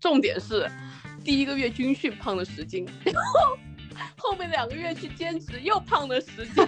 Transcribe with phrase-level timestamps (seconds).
[0.00, 0.70] 重点是，
[1.24, 3.58] 第一个月军训胖了十斤，然后
[4.16, 6.66] 后面两个月去兼职又胖了十斤，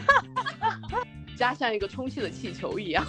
[1.36, 3.04] 加像一个充气的气球一样。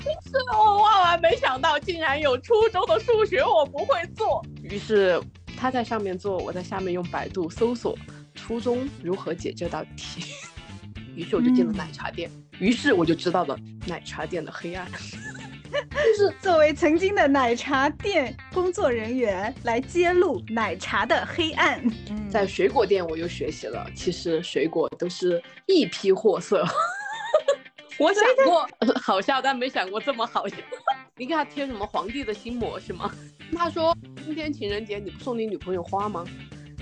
[0.00, 4.44] 是我万万没想到，竟然有初中的数学我不会做。
[4.62, 5.22] 于是
[5.56, 7.96] 他在上面做，我在下面用百度搜索
[8.34, 10.34] 初中如何解这道题。
[11.16, 13.56] 于是我就进了奶茶店，于是我就知道了
[13.86, 14.86] 奶茶店的黑暗。
[15.90, 21.82] 就是作为曾经的奶茶店工作人员来揭露奶茶的黑暗。
[22.30, 26.64] 在水果店，我又学习了，其实水果都是一批货色。
[27.98, 28.68] 我想过
[29.00, 30.56] 好笑，但没想过这么好笑。
[31.16, 33.10] 你给他贴什么皇帝的心魔是吗？
[33.56, 36.24] 他说今天情人节你不送你女朋友花吗？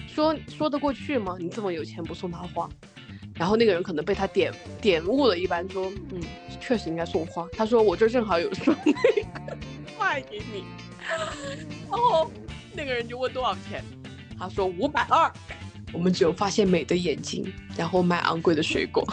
[0.08, 1.36] 说说得过去吗？
[1.38, 2.68] 你这么有钱不送她花？
[3.34, 6.20] 然后那个人可能被他点点悟了一般，说嗯，
[6.62, 7.46] 确实应该送花。
[7.52, 9.58] 他说我这正好有送那个
[9.98, 10.64] 卖给你。
[11.90, 12.30] 然后
[12.72, 13.84] 那个人就问多少钱，
[14.38, 15.30] 他说五百二。
[15.92, 19.06] 我们只有发现美的眼睛，然后买昂贵的水果。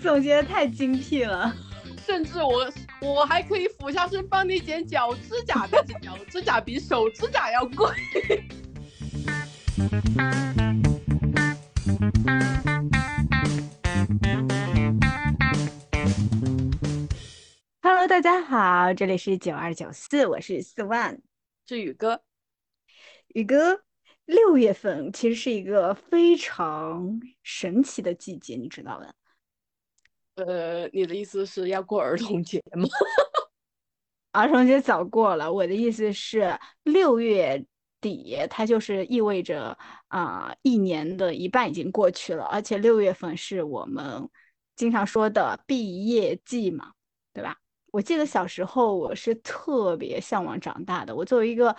[0.00, 1.52] 总结的太精辟了，
[2.06, 7.88] 甚至我我还可以俯下身帮你剪脚指甲，但是脚指甲比手指甲要贵。
[18.00, 21.20] Hello，大家好，这里是九二九四，我是四万，
[21.66, 22.22] 是宇哥。
[23.34, 23.82] 宇哥，
[24.24, 29.14] 六月份其实是一个非常神奇的季节，你知道的。
[30.36, 32.88] 呃，你的意思是要过儿童节吗？
[34.32, 35.52] 儿童节早过了。
[35.52, 37.62] 我的意思是，六月
[38.00, 39.76] 底它就是意味着
[40.08, 44.26] 啊，一年的一半已经过去了，而且六月份是我们
[44.74, 46.92] 经常说的毕业季嘛，
[47.34, 47.58] 对吧？
[47.92, 51.14] 我记得小时候我是特别向往长大的。
[51.14, 51.74] 我作为一个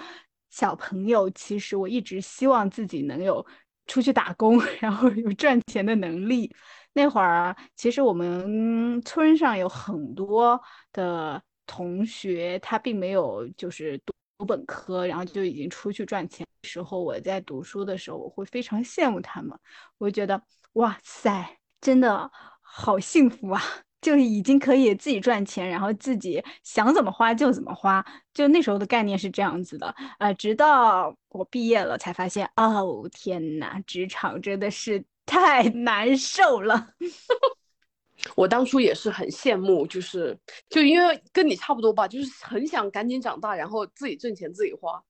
[0.49, 3.45] 小朋友，其实我一直希望自己能有
[3.87, 6.53] 出去打工， 然后有赚钱的能力。
[6.93, 10.61] 那会儿，其实我们村上有很多
[10.91, 13.97] 的同学，他并没有就是
[14.37, 16.45] 读本科，然后就已经出去赚钱。
[16.63, 19.57] 时候我在读书的时候，我会非常羡慕他们，
[19.97, 20.41] 我觉得
[20.73, 22.29] 哇塞，真的
[22.61, 23.61] 好幸福啊！
[24.01, 28.05] 就是已经可以自己赚钱，然后自己想怎么花就怎么花。
[28.33, 35.03] 就那时候的概念是这样子的，呃，直到我毕业了才发现，哦天呐，职场真的是。
[35.23, 36.93] 太难受了，
[38.35, 40.37] 我当初也是很羡慕，就是
[40.67, 45.01] 就因为跟你差不多吧，就是很想赶紧长大，然后自己挣钱自己花。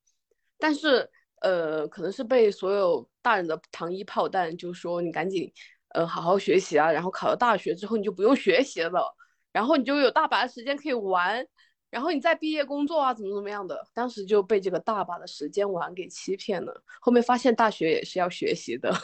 [0.60, 1.10] 但是
[1.42, 5.52] 呃，可能是被所有大人的糖衣炮弹，就说你赶紧
[5.94, 9.16] 呃好好学习啊，然后考了大学之后你就不用学习了，
[9.52, 11.46] 然后你就有大把的时间可以玩，
[11.90, 13.86] 然后你再毕业工作啊，怎么怎么样的。
[13.94, 18.92] 当时就被这个大把的时间玩给欺骗了，后面发现大学也是要学习的。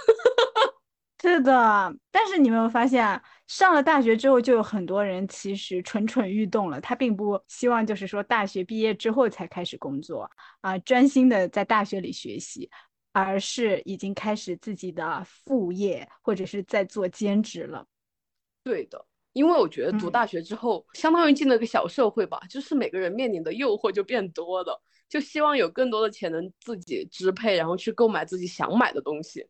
[1.20, 6.80] 是的，但是你没有发现，上了大学之后，就有很多人其实蠢蠢欲动了。
[6.80, 10.30] 他并不希望就是说大学毕业之后才开始工作
[10.62, 12.69] 啊，专心的在大学里学习，
[13.26, 17.86] 而是已经开始自己的副业或者是在做兼职了。
[18.64, 29.48] 对的，因为我觉得读大学之后，相当于进了个小社会吧，就是每个人面临的诱惑就变多了，就希望有更多的钱能自己支配，然后去购买自己想买的东西。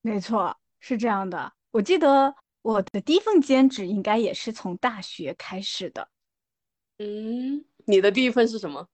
[0.00, 0.56] 没错。
[0.82, 6.08] 是这样的，我记得我的第一份兼职应该也是从大学开始的。
[6.96, 8.88] 嗯，你的第一份是什么？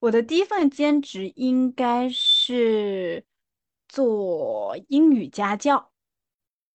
[0.00, 3.24] 我的第一份兼职应该是是
[3.88, 5.92] 做英语家教。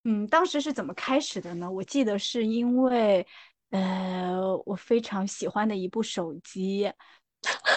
[0.05, 1.69] 嗯，当时是怎么开始的呢？
[1.69, 3.27] 我记得是因为，
[3.71, 6.89] 呃，我非常喜欢的一部手机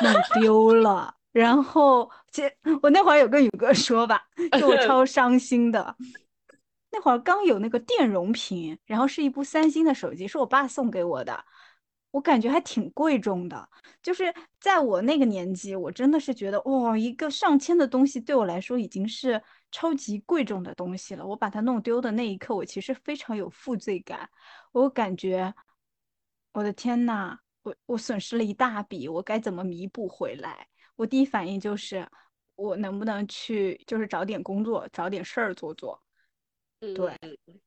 [0.01, 1.17] 弄丢了。
[1.33, 4.22] 然后，其实我那会儿有跟宇哥说吧，
[4.57, 5.97] 就我超伤心的。
[6.93, 11.45] 那会儿刚有那个电容屏，然后是一部三星的手机，是我爸送给我的，
[12.10, 13.68] 我感觉还挺贵重的。
[14.03, 21.27] 就是在我那个年纪，我真的是觉得哇，一个上千的东西对我来说已经是超级贵重的东西了。
[21.27, 24.28] 我把它弄丢的那一刻，我其实非常有负罪感，
[24.72, 25.54] 我感觉
[26.53, 30.66] 我的天呐，我我损失了一大笔，我该怎么弥补回来？
[30.97, 32.06] 我第一反应就是，
[32.56, 36.03] 我能不能去，就是找点工作，找点事儿做做。
[36.95, 37.15] 对，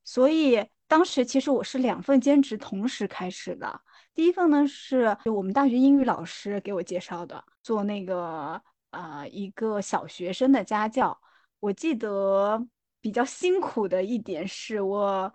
[0.04, 3.82] 所以当时其实我是两份兼职同时开始的。
[4.16, 8.62] 第一份呢是我们大学英语老师给我介绍的，做那个
[8.92, 11.20] 呃一个小学生的家教。
[11.60, 12.68] 我记得
[13.02, 15.34] 比较辛苦的一点是我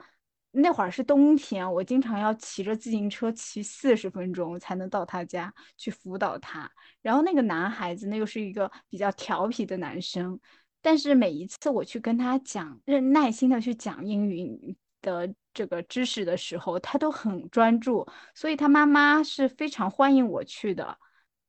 [0.51, 6.71] 那会儿是冬天，我经常要骑着自行车骑四十分钟才能到他家去辅导他。
[7.03, 10.39] 然后那个男孩子呢，又是一个比较调皮的男生，
[10.81, 20.97] 但是每一次我去跟他讲，认耐心的去讲英语的这个知识的时候，他都很专注，所以他妈妈是非常欢迎我去的。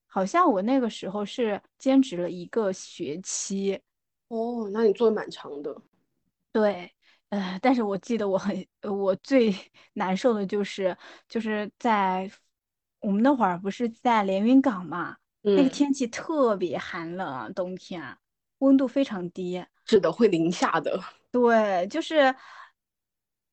[0.08, 3.80] 好像我那个时候是兼职了一个学期。
[4.30, 5.80] 哦，那你做的蛮长的。
[6.52, 6.92] 对。
[7.30, 9.54] 呃，但是我记得我很，我最
[9.94, 10.98] 难受的就是，
[11.28, 12.28] 就是在
[13.02, 18.18] 我们那会儿不是在连云港嘛，那个天气特别寒冷，冬天
[18.58, 21.00] 温度非常低，是的，会零下的。
[21.32, 22.36] 对，就是。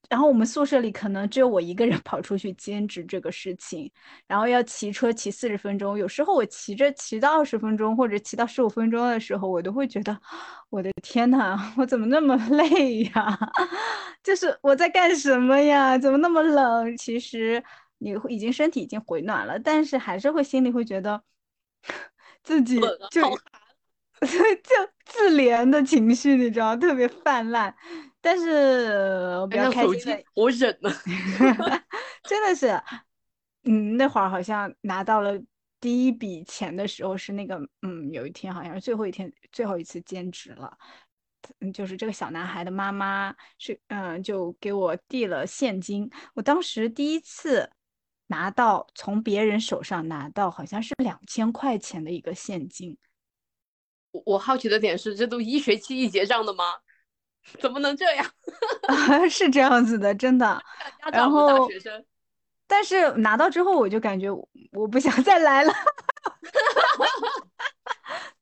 [0.09, 3.91] 然后我们宿舍里可能只有我一个人 跑出去兼职这个事情，
[4.27, 10.17] 然后要骑车骑四十分钟，有时候我骑着骑到二十分钟或者骑到十五分钟的时候，我都会觉得，
[10.71, 13.39] 我的天呐， 我怎么那么 累呀？
[14.23, 15.97] 就是我在干什么呀？
[15.99, 16.97] 怎么那么冷？
[16.97, 17.63] 其实
[17.99, 21.23] 你已经身体已经回暖了，但是还是会心里会觉得
[22.43, 22.81] 自己
[23.11, 23.23] 就
[24.21, 24.27] 就
[25.05, 27.75] 自怜的情绪，你知道，特别泛滥。
[28.27, 30.91] 但是比较开心的，我忍了，
[32.29, 32.67] 真的是，
[33.63, 35.41] 嗯，那会儿好像拿到了
[35.79, 40.77] 第一笔钱的时候是那个，嗯，有一天好像是最后一天，最后一次兼职了，
[41.61, 47.71] 嗯，就是这个小男孩的妈妈是，嗯，就给我递了现金，我当时第一次
[48.27, 52.99] 拿到从别人手上拿到好像是两千块钱的一个现金，
[54.11, 56.65] 我我好奇的点是，这都一学期一结账的吗？
[57.61, 58.27] 怎么能这样？
[59.31, 60.63] 是这样子的，真的。
[61.13, 61.69] 然后，
[62.67, 64.29] 但是拿到之后，我就感觉
[64.73, 65.73] 我不想再来了。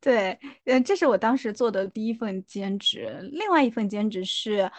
[0.00, 3.18] 对，嗯，这是我当时做的第一份兼职。
[3.32, 4.70] 另外一份兼职是，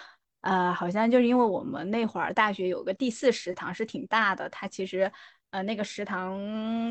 [0.42, 5.12] 呃，好像就是因为我们那会儿大学有个第四食堂是挺大的，它其实，
[5.50, 6.40] 呃，那个食堂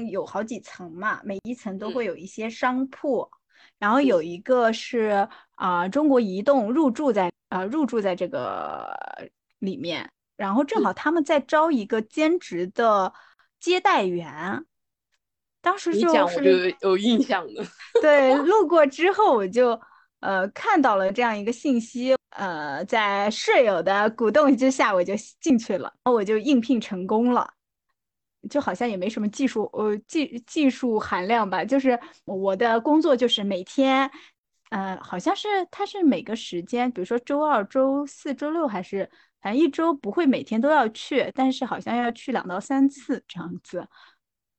[0.09, 3.31] 有好几层嘛，每一层都会有一些商铺。
[3.79, 8.93] 然后有一个是啊，中国移动入驻在啊入驻在这个
[9.59, 13.13] 里面，然后正好他们在招一个兼职的
[13.61, 14.65] 接待员，
[15.61, 17.65] 当时就是有印象的。
[18.03, 19.81] 对，路过之后我就
[20.21, 27.54] 呃看到了这样一个信息，呃，在舍友的鼓动之下，我就进去了，然后我就应聘成功了。
[28.49, 31.65] 就好像也没什么技术，呃，技技术含量吧。
[31.65, 34.11] 就是我的工作就是每天，
[34.71, 39.11] 呃，好像是它是每个时间，比如说周二、周四周六，还是
[39.41, 43.87] 反正一周不会每天都要去，但是好像要去两到三次这样子，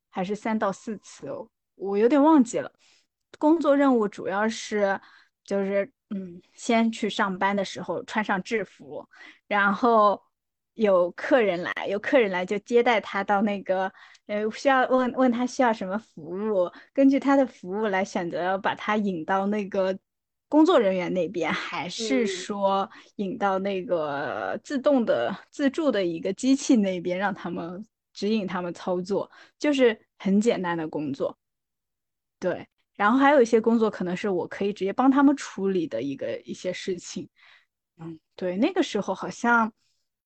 [0.10, 1.28] 还是三到四次，
[1.76, 2.72] 我有点忘记了。
[3.38, 5.00] 工作任务主要是
[5.44, 9.08] 就是嗯，先去上班的时候穿上制服，
[9.48, 10.25] 然后。
[10.76, 13.92] 有客人来，有客人来就接待他到那个，
[14.28, 19.98] 呃，需要问问他需要什么服务，根据他的服务来选择把他引到那个
[20.50, 31.38] 工作人员那边，还是说引到那个自动的自助的一个机器那边，让他们指引他们操作，就是很简单的工作。
[32.38, 37.30] 对，然后还有一些工作可能是我可以直接帮他们处理的一个一些事情。
[37.98, 39.72] 嗯，对，那个时候好像。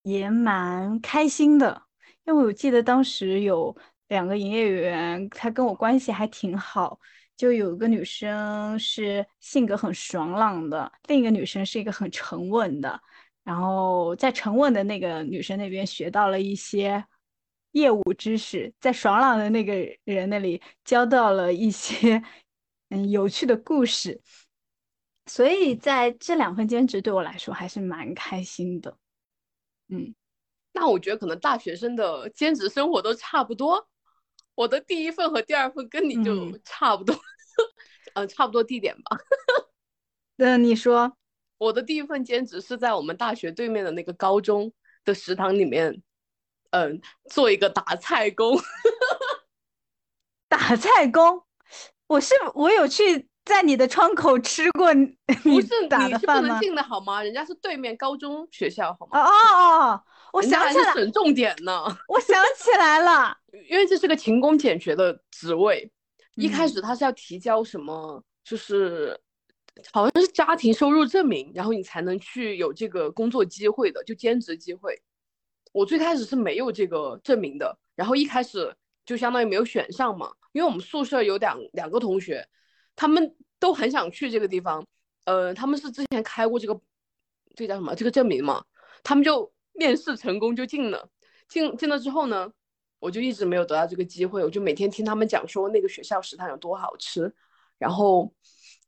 [0.03, 1.83] 也蛮开心的，
[2.25, 3.75] 因为我记得当时有
[4.07, 6.99] 两个营业员，他跟我关系还挺好。
[7.35, 12.99] 就有一个女生是性格很爽朗的，另一个女生是一个很沉稳的。
[13.45, 17.03] 然后在沉稳的那个女生那边学到了一些
[17.71, 22.21] 业务知识，在爽朗的那个人那里交到了一些
[22.89, 24.21] 嗯有趣的故事。
[25.27, 28.97] 所以在这两份兼职对我来说还是蛮开心的。
[29.89, 30.15] 嗯，
[30.73, 33.87] 那我觉得可能大学生的兼职生活都差不多。
[34.55, 37.15] 我的第一份和第二份跟你就差不多，
[38.13, 39.17] 嗯， 差不多地点吧。
[40.35, 41.15] 那，你说，
[41.57, 44.73] 我的第一份兼职是在我们大学对面的那个高中
[45.05, 46.03] 的食堂里面，
[46.71, 48.57] 嗯，做一个打菜工。
[50.49, 51.45] 打菜工，
[52.07, 53.28] 我是我有去。
[53.49, 54.93] 在你的窗口吃过
[55.41, 56.41] 不是打的饭吗？
[56.41, 57.23] 不能进的好吗？
[57.23, 59.19] 人家是对面高中学校，好吗？
[59.19, 61.83] 哦哦，我想起来省重点呢。
[62.07, 63.35] 我想起来了，
[63.67, 65.91] 因为这是个勤工俭学的职位，
[66.35, 69.19] 一开始他是要提交什么，就是
[69.91, 75.01] 好像是家庭收入证明，然后你才能去有这个工作机会的，就兼职机会。
[75.73, 78.73] 我最开始是没有这个证明的，然后一开始
[79.05, 82.47] 就相当于没有选上嘛，因为我们宿舍有两两个同学。
[82.99, 84.85] 他们都很想去这个地方，
[85.23, 86.77] 呃，他们是之前开过这个，
[87.55, 87.95] 这叫什么？
[87.95, 88.61] 这个证明嘛，
[89.01, 91.09] 他们就面试成功就进了，
[91.47, 92.51] 进进了之后呢，
[92.99, 97.33] 我就一直没有得到这个机会，我就每天听他们讲说那个学校食堂有多好吃，
[97.77, 98.29] 然后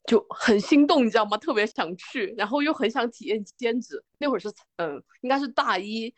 [0.09, 1.37] 就很心动，你知道吗？
[1.37, 4.03] 特别想去，然后又很想体验兼职。
[4.17, 6.13] 那会儿是嗯，应该是大一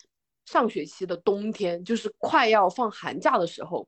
[0.48, 3.88] 上学期的冬天，就是快要放寒假的时候，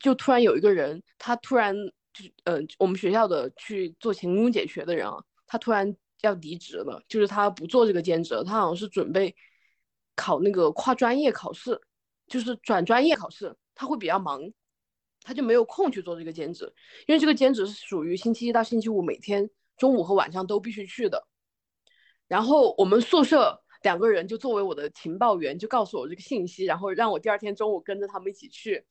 [0.00, 1.76] 就突然有一个人，他突然
[2.12, 5.96] 就嗯，我们学校的去做勤工俭学的人啊，他突然。
[6.22, 9.34] 要离职了，就是他不做这个兼职了，他好像是准备
[10.14, 11.80] 考那个跨专业考试，
[12.28, 14.40] 就是转专业考试，他会比较忙，
[15.22, 16.72] 他就没有空去做这个兼职，
[17.08, 21.26] 因为这个兼职是属于星期一到星期五每天中午和晚上都必须去的。
[22.28, 28.86] 然后我们宿舍两个人就作为我的情报员，就告诉我这个信息，然后让我第二天中午跟着他们一起去，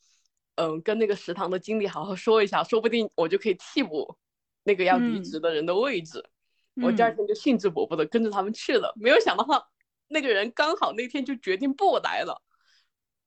[0.55, 4.15] 嗯，跟那个食堂的经理好好说一下，说不定我就可以替补
[4.63, 6.23] 那个要离职的人的位置。
[6.81, 9.61] 我第二天就兴致勃勃的跟着他们去了，没有想到他
[10.07, 12.41] 那个人刚好那天就决定不来了，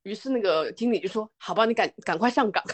[0.02, 2.62] 于是那个经理就说：“好吧，你赶赶快上岗。”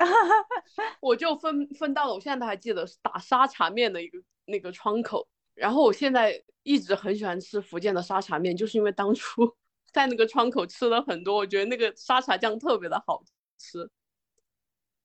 [0.00, 0.16] 然后
[1.00, 5.28] 我就分分到了，我现在都还记得是打沙茶面的一个那个窗口。
[5.54, 9.52] 然后我现在一直很喜欢吃福建的沙茶面，就是因为当初
[9.92, 13.22] 在那个窗口吃了很多，我觉得那个沙茶酱特别的好
[13.58, 13.90] 吃。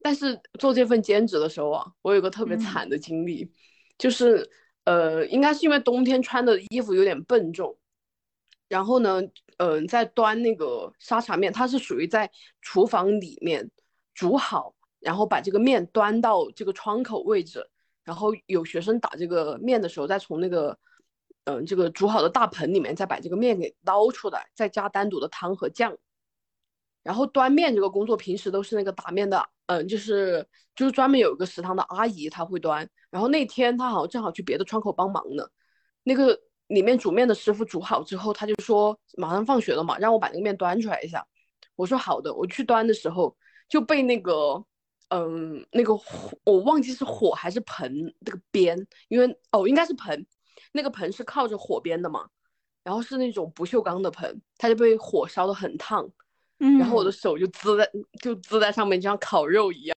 [0.01, 3.51] 但是做这份兼职的时候啊，我有个特别惨的经历，
[3.97, 4.49] 就是。
[4.85, 7.77] 呃，应该是因为冬天穿的衣服有点笨重，
[8.67, 9.21] 然后呢，
[9.55, 12.29] 嗯，在端那个沙茶面，它是属于在
[12.61, 13.71] 厨房里面
[14.13, 17.65] 煮好，然后把这个面端到这个窗口位置，
[18.03, 20.77] 然后有学生打这个面的时候，再从那个
[21.45, 25.97] 嗯这个煮好的大盆里面再把这个面给捞出来，再加单独的汤和酱。
[27.03, 32.89] 然后端面这个工作平时都是那个打面的，嗯，就是就是专门有一个食堂的阿姨，她会端。
[33.11, 35.45] 然后那天她好像正好去别的窗口帮忙呢，
[36.03, 41.25] 那个里面煮面的师傅煮好之后，他就说马上放学了嘛，让我把那个面端出来一下。
[41.75, 43.35] 我说好的，我去端的时候
[43.67, 44.63] 就被那个，
[45.09, 50.25] 嗯，那个火我忘记是火还是盆那个边，因为哦应该是盆，
[50.71, 52.27] 那个盆是靠着火边的嘛，
[52.83, 56.09] 然后是那种不锈钢的盆，它就被火烧的很烫。
[56.57, 57.89] 然后我的手就滋在，
[58.21, 59.95] 就滋在上面，就像烤肉一样，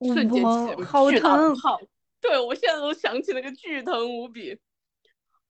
[0.00, 1.80] 瞬间起个巨大的泡。
[2.20, 4.58] 对我现在都想起那个巨疼无比。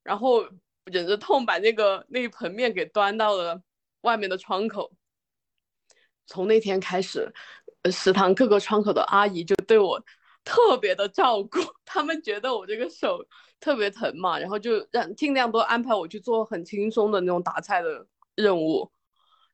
[0.03, 0.43] 然后
[0.85, 3.61] 忍着痛把那个那一盆面给端到了
[4.01, 4.91] 外面的窗口。
[6.25, 7.31] 从那天开始，
[7.91, 10.03] 食堂各个窗口的阿姨就对我
[10.43, 13.25] 特别的照顾， 他们觉得我这个手
[13.61, 18.91] 特别疼嘛，然后就让尽量都安排我去做很轻松的那种打菜的任务。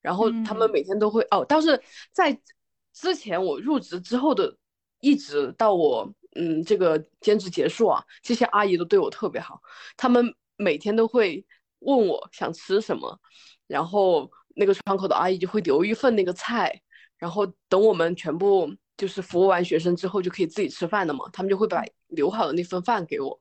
[0.02, 2.40] 然后他们每天都会哦，但是在
[2.94, 4.56] 之前我入职之后的，
[5.02, 9.62] 一直到我嗯这个兼职结束啊，这些阿姨都对我特别好，
[9.98, 11.46] 他们每天都会
[11.80, 13.20] 问我想吃什么，
[13.68, 16.82] 然后那个窗口的阿姨就会留一份那个菜，
[17.18, 23.40] 然后等我们全部就是服务完学生之后就可以自己吃饭的嘛，他们就会把留好的那份饭给我，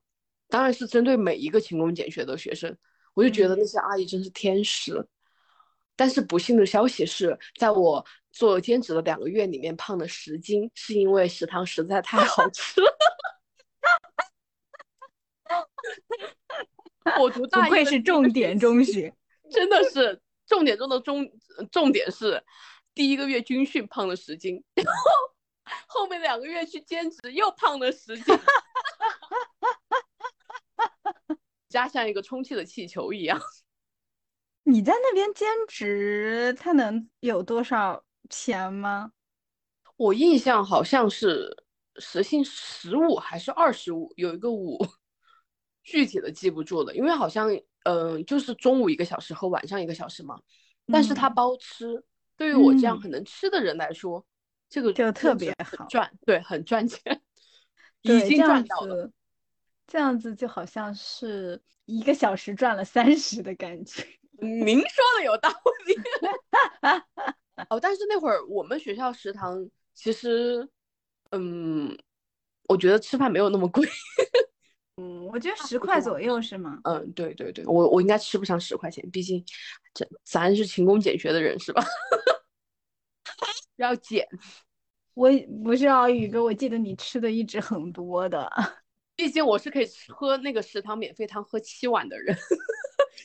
[0.49, 2.77] 当然是针对每一个勤工俭学的学生，
[3.15, 5.07] 我就觉得那些阿姨真是天使。
[5.99, 12.97] 但是不幸的消息是，在我做兼职的两个月里面胖了十斤，是因为食堂实在太好吃了。
[17.19, 19.13] 我读大不愧是重点中学，
[19.51, 21.29] 真的是重点中的重
[21.73, 22.41] 重点是，
[22.95, 24.93] 第一个月军训胖了十斤，然后
[25.89, 28.25] 后面两个月去兼职又胖了十斤，
[31.69, 33.41] 加像一个充气的气球一样。
[34.69, 39.13] 你在那边兼职，他能有多少钱吗？
[39.97, 41.65] 我印象好像是
[41.97, 44.77] 时薪十五还是二十五，有一个五，
[45.83, 46.95] 具体的记不住了。
[46.95, 47.49] 因为好像，
[47.85, 50.39] 嗯，就是中午一个小时和晚上一个小时嘛。
[50.93, 52.05] 但是他包吃，
[52.37, 54.23] 对于我这样很能吃的人来说，
[54.69, 57.23] 这个就特别好赚，对，很赚钱，
[58.03, 59.11] 已经赚到了。
[59.87, 64.07] 这样子就好像是一个小时赚了三十的感觉。
[64.41, 65.49] 您说的有道
[65.87, 65.95] 理，
[67.71, 70.69] 哦，但是那会儿我们学校食堂其实，
[71.31, 71.99] 嗯，
[72.69, 73.85] 我觉得吃饭没有那么贵，
[74.97, 76.79] 嗯，我觉得十块左右是吗？
[76.85, 79.45] 嗯，对对对，我我应该吃不上十块钱，毕竟
[79.93, 81.85] 这咱是勤工俭学的人是吧？
[83.77, 84.27] 要减，
[85.15, 85.31] 我
[85.65, 88.49] 不是啊，宇哥，我记得你吃的一直很多的，
[89.17, 92.37] 毕竟我是可以喝那个食堂免费汤喝七碗的人。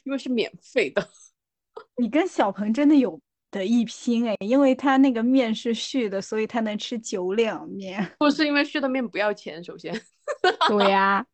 [0.03, 1.09] 因为是免费的，
[1.97, 3.19] 你跟小鹏真的有
[3.51, 8.11] 的一拼哎，因为他那个面是续的，所以他能吃九两面。
[8.19, 9.93] 不是因为续的面不要钱，首先。
[10.67, 11.25] 对呀。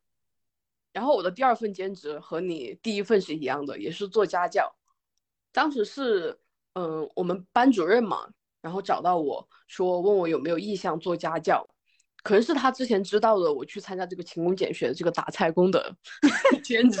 [0.92, 4.74] 然后我的第二份兼职和你第一份是一样的，也是做家教。
[5.52, 6.38] 当时是，
[6.74, 8.28] 嗯，我们班主任嘛，
[8.60, 11.68] 然后找到我说，问我有没有意向做家教，
[12.22, 15.94] 可能是他之前知道的，我去参加这个勤工俭学的这个打菜工的
[16.62, 17.00] 兼职，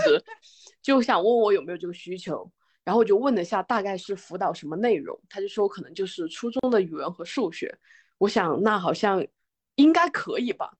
[0.82, 2.50] 就想问我有没有这个需求，
[2.84, 7.76] 然后我就问了一下，大概是辅导什么内容，他就说可能就是初中的语文和数学，
[8.18, 9.26] 我想那好像
[9.76, 10.72] 应该可以吧，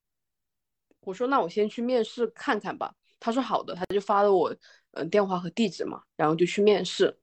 [1.01, 4.55] 我说那我先去面试看看吧，他说好的，他就发了我
[4.91, 7.17] 嗯电话和地址嘛，然后就去面试。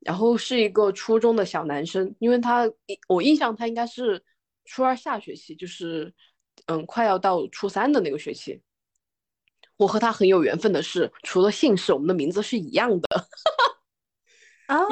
[0.00, 2.70] 然后是一个初中的小男生，因为他
[3.08, 4.22] 我印象他应该是
[4.66, 6.12] 初二下学期，就是
[6.66, 8.60] 嗯快要到初三的那个学期。
[9.76, 13.26] 我和他很有缘分的是，除了姓氏，我们的名字是一样的，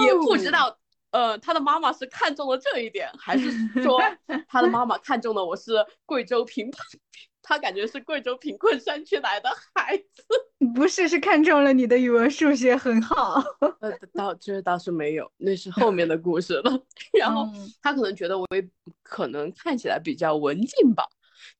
[0.04, 0.76] 也不知道
[1.12, 3.52] 呃他的妈妈是看中了这一点，还是
[3.82, 4.00] 说
[4.48, 5.74] 他的妈妈看中了我是
[6.04, 6.68] 贵州贫
[7.42, 10.24] 他感觉是贵州贫困山区来的孩子，
[10.74, 13.42] 不是，是看中了你的语文数学很好。
[13.80, 16.82] 呃，倒这倒是没有，那是后面的故事了。
[17.12, 17.48] 然后
[17.80, 18.68] 他可能觉得我也
[19.02, 21.04] 可能看起来比较文静吧，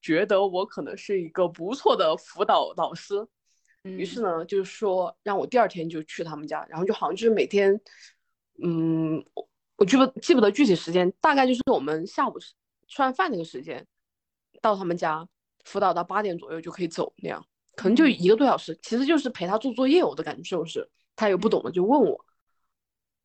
[0.01, 3.27] 觉得我可能是一个不错的辅导老师，
[3.83, 7.81] 于是呢，就是说让我第二天就去他们家，然后就好像就是每天，
[8.62, 9.25] 嗯，
[9.77, 13.87] 我记不记不得具体时间，大概就是我们下午吃完饭那个时间
[14.61, 15.29] 到他们家。
[15.65, 17.47] 辅导到八点左右就可以走，那样
[17.77, 20.03] 可能就一个多小时，其实就是陪他做作业。
[20.03, 22.27] 我的感受是，他有不懂的就问我。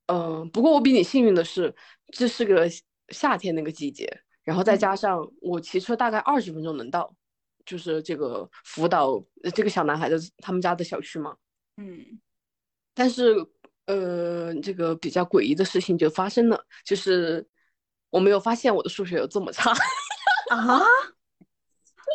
[0.06, 1.76] 嗯，不过我比你幸运的是，
[2.14, 2.70] 这是个
[3.10, 7.13] 夏天那个季节，然后再加上我骑车大概二十分钟能到，
[7.66, 9.22] 就是这个辅导
[9.54, 11.36] 这个小男孩的他们家的小区嘛。
[11.75, 12.18] 嗯，
[12.94, 13.36] 但是
[13.88, 17.46] 呃，这个比较诡异的事情就发生了，就是
[18.10, 20.80] 我没有发现我的数学有这么差啊。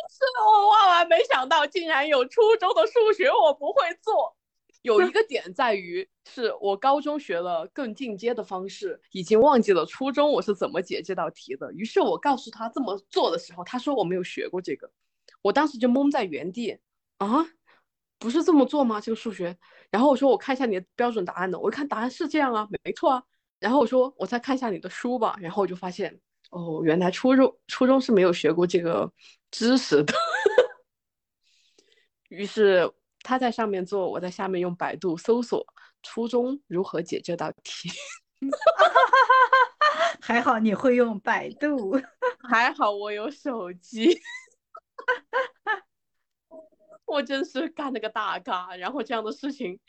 [0.09, 4.35] 是我万万没想到，竟然有初中的数学我不会做。
[4.83, 11.73] 有一个点在于，是我高中学了更进阶的方式，已经忘记了初中我是怎么解这道题的。
[11.73, 14.89] 于是我告诉他这么做的时候，他说我没有学过这个。
[15.41, 16.77] 我当时就懵在原地
[17.17, 17.45] 啊，
[18.19, 19.01] 不是这么做吗？
[19.01, 19.57] 这个数学？
[19.89, 23.23] 然后我说我看一下你的标准答案呢，我一看答案是这样啊，没错啊。
[23.59, 26.19] 然后我说我再看一下你的书吧，然后我就发现
[26.51, 29.11] 哦，原来初中初中是没有学过这个。
[29.55, 30.11] 知识的，
[32.29, 32.91] 于是
[33.23, 35.65] 他在上面做，我在下面用百度搜索
[36.03, 37.89] 初中如何解这道题。
[40.21, 41.97] 还好你会用百度，
[42.49, 44.19] 还好我有手机。
[47.05, 49.79] 我真是干了个大嘎，然后这样的事情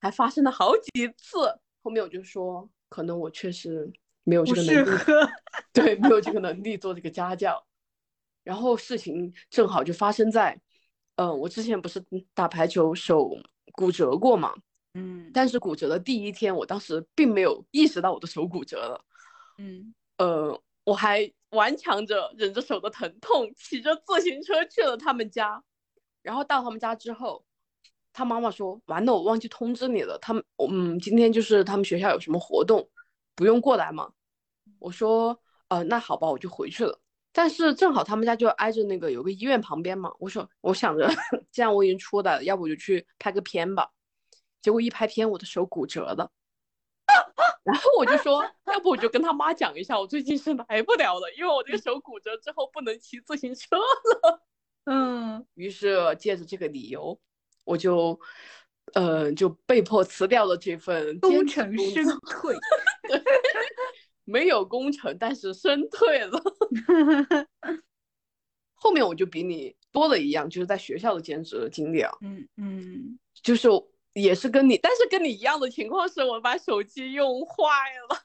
[0.00, 1.58] 还发生了好几次。
[1.82, 3.90] 后面我就说，可能我确实
[4.24, 4.88] 没有这个能力，
[5.72, 7.64] 对，没有这个能力做这个家教。
[8.44, 10.58] 然后事情正好就发生在，
[11.22, 12.04] 嗯，我之前不是
[12.34, 13.30] 打排球手
[13.72, 14.52] 骨折过嘛，
[14.94, 19.04] 嗯，但是骨折的第一天，我当时并没有意识到我的手骨折了，
[19.58, 25.62] 嗯，呃，我还顽强着忍着手的疼痛，骑着自行车去了他们家，
[26.22, 27.44] 然后到他们家之后，
[28.12, 32.88] 他妈妈说完了，我忘记通知你了，他们，嗯，今天就是他们学校有什么活动，
[33.36, 34.12] 不用过来嘛，
[34.80, 36.98] 我说，呃，那好吧，我就回去了。
[37.32, 41.08] 但是正好他们家就挨着那个有个医院旁边嘛，我说我想着，
[41.50, 43.90] 既然我已经出来了，要不我就去拍个片吧。
[44.60, 46.30] 结果一拍片，我的手骨折了。
[47.64, 54.42] 然后我就说，要不我就跟他妈讲一下，我最近是来不了了，因为我这个手骨折之后不能骑自行车了。
[54.86, 57.18] 嗯，于是借着这个理由，
[57.64, 58.18] 我就，
[58.94, 62.56] 呃，就被迫辞掉了这份功成身退。
[64.24, 66.40] 没有功成，但是身退了。
[68.74, 72.10] 后面我就比你多了一样，就是在学校的兼职经历啊。
[72.20, 73.68] 嗯嗯，就是
[74.12, 77.64] 也是跟你，但是跟你一样的情况是，我把手机用坏
[78.08, 78.18] 了，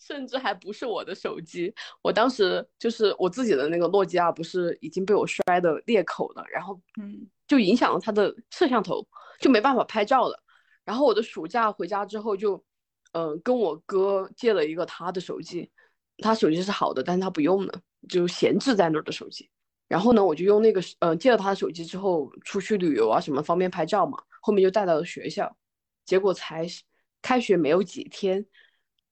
[0.00, 1.72] 甚至还不是我的手机。
[2.02, 9.06] 我当时就是我自己的那个诺基亚，不是已经被我摔的裂口了，然后嗯，就影响了它的摄像头，
[9.40, 10.42] 就没办法拍照了。
[10.84, 12.64] 然后我的暑假回家之后就。
[13.12, 15.70] 嗯，跟我哥借了一个他的手机，
[16.18, 19.48] 他手机是好的，但是他不用了，就闲置在那儿的手机。
[19.88, 24.16] 然后呢，我就用那个，嗯，借了他的手机之后出去旅游啊什么方便拍照嘛。
[24.40, 25.56] 后面就带到了学校，
[26.04, 26.64] 结果才
[27.20, 28.46] 开学没有几天，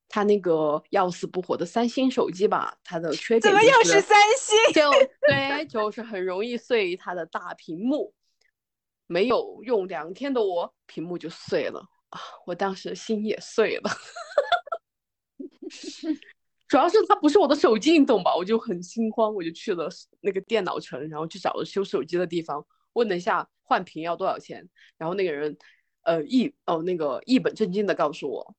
[0.09, 4.57] 他那个要死不活的三星手机吧，它的缺点怎么又是三星？
[4.73, 4.91] 就
[5.27, 8.15] 对，就是很容易碎它的大屏幕。
[9.07, 11.83] 没有用两天的我，屏幕就碎了。
[12.11, 12.21] 啊！
[12.47, 13.91] 我当时心也碎了，
[16.67, 18.35] 主要是它不是我的手机，你懂吧？
[18.35, 19.89] 我就很心慌，我就去了
[20.21, 25.57] 那个电脑城，然后去找了修手机的地方，问了一下换屏要多少钱，然后那个人，
[26.03, 28.55] 呃，一哦那个一本正经的告诉我，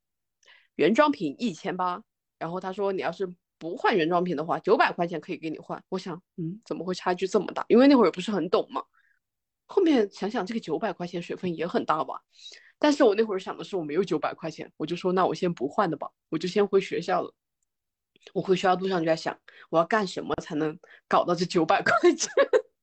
[0.76, 2.04] 原装屏一千八，
[2.38, 5.84] 然后他说你要是不换原装屏的话，九百块钱可以给你换。
[5.90, 7.66] 我想，嗯，怎么会差距这么大？
[7.68, 8.84] 因为那会儿不是很懂嘛。
[9.66, 12.22] 后面想想，这个九百块钱水分也很大吧。
[12.80, 17.32] 但是我那会儿想的是，我没有九百块钱，我就说那我先不换的吧，我就先回学校了。
[18.34, 19.38] 我回学校路上就在想，
[19.70, 22.32] 我要干什么才能搞到这九百块钱？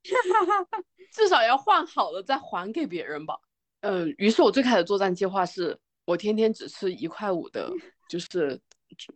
[1.12, 3.34] 至少要换好了再还给别人吧。
[3.80, 7.70] 嗯，于是我最开始作战计划是我天天只吃一块五的，
[8.08, 8.60] 就是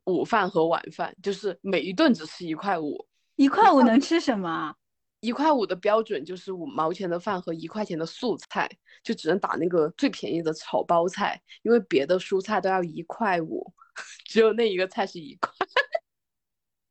[0.05, 3.07] 午饭和晚饭，就是每一顿只吃一块五。
[3.37, 4.75] 一块五能吃什么？
[5.21, 8.69] 一块五的标准就是五毛钱的饭和一块钱的素菜，
[9.03, 13.71] 就只能打那个最便宜的炒包菜，因为别的蔬菜都要一块五，
[14.25, 15.53] 只有那一个菜是一块。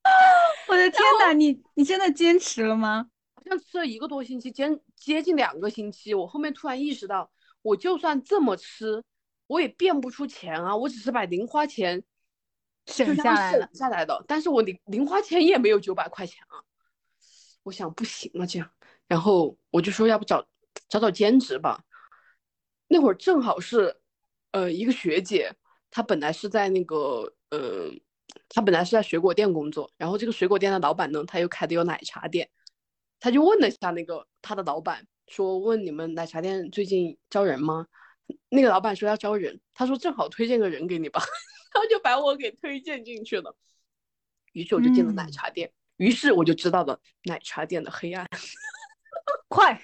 [0.70, 3.10] 我的天哪，你你真的坚持了吗？
[3.34, 7.32] 好像吃了一个多星期，接接近两个星期，我后面突然意识到，
[7.64, 9.04] 我就算这么吃，
[9.48, 12.04] 我也变不出钱啊，我只是把零花钱
[12.86, 16.62] 省下来了下来的，但是我零零花钱也没有九百块钱啊。
[17.70, 18.68] 我想不行了，这样，
[19.08, 20.44] 然后我就说，要不找
[20.90, 21.84] 找找兼职吧。
[22.88, 23.96] 那会儿正好是，
[24.52, 25.54] 呃，一个学姐，
[25.92, 27.92] 她本来是在那个，呃，
[28.50, 32.50] 她本来是在水果店工作，然后这个水果店的老板呢，他又开的有奶茶店，
[33.20, 37.86] 他就问了一下那个他的老板，说问你们奶茶店最近招人吗？
[38.50, 41.22] 那个老板说要招人，他说正好推荐个人给你吧，
[41.76, 43.56] 然后就把我给推荐进去了，
[44.54, 45.72] 于是我就进了奶茶店。
[46.00, 48.26] 于是我就知道了奶茶店的黑暗，
[49.50, 49.80] 快，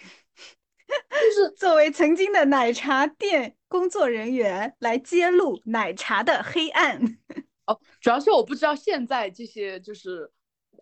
[0.87, 7.01] 就是作为曾经的奶茶店工作人员来揭露奶茶的黑暗。
[7.67, 10.31] 哦，主要是我不知道现在这些就是，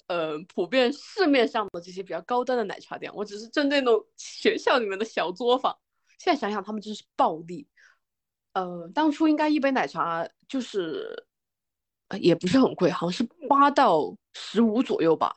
[0.05, 5.75] 呃，普遍市面上的这些比较高端的奶茶店，我只是针对那种学校里面的小作坊。
[6.19, 7.67] 现在想想，他们真是暴利。
[8.53, 11.25] 呃，当初应该一杯奶茶就是。
[12.17, 15.35] 也不是很贵，好像是八到十五左右吧。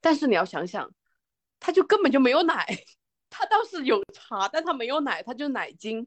[0.00, 0.90] 但是你要想想，
[1.58, 2.64] 它就根本就没有奶，
[3.30, 6.06] 它倒是有茶，但它没有奶，它就是奶精。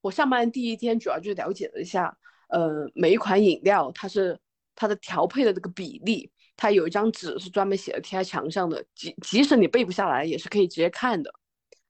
[0.00, 2.16] 我上班第一天主要就了解了一下，
[2.48, 4.40] 呃，每一款饮料它是
[4.74, 11.32] 它的调配的这个比例，它有一张纸是专门写的贴在墙上的，即即使你背不下来，也是可以直接看的，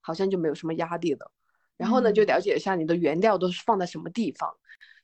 [0.00, 1.30] 好像就没有什么压力的。
[1.76, 4.52] 然后呢，就了解一下你的原料都是放在什么地方，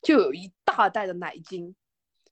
[0.02, 1.74] 就有一大袋的奶精。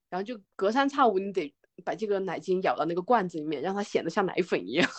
[0.08, 4.90] 然后就隔三差五，你得把这个奶精舀到那个罐子里面，让它显得像奶粉一样。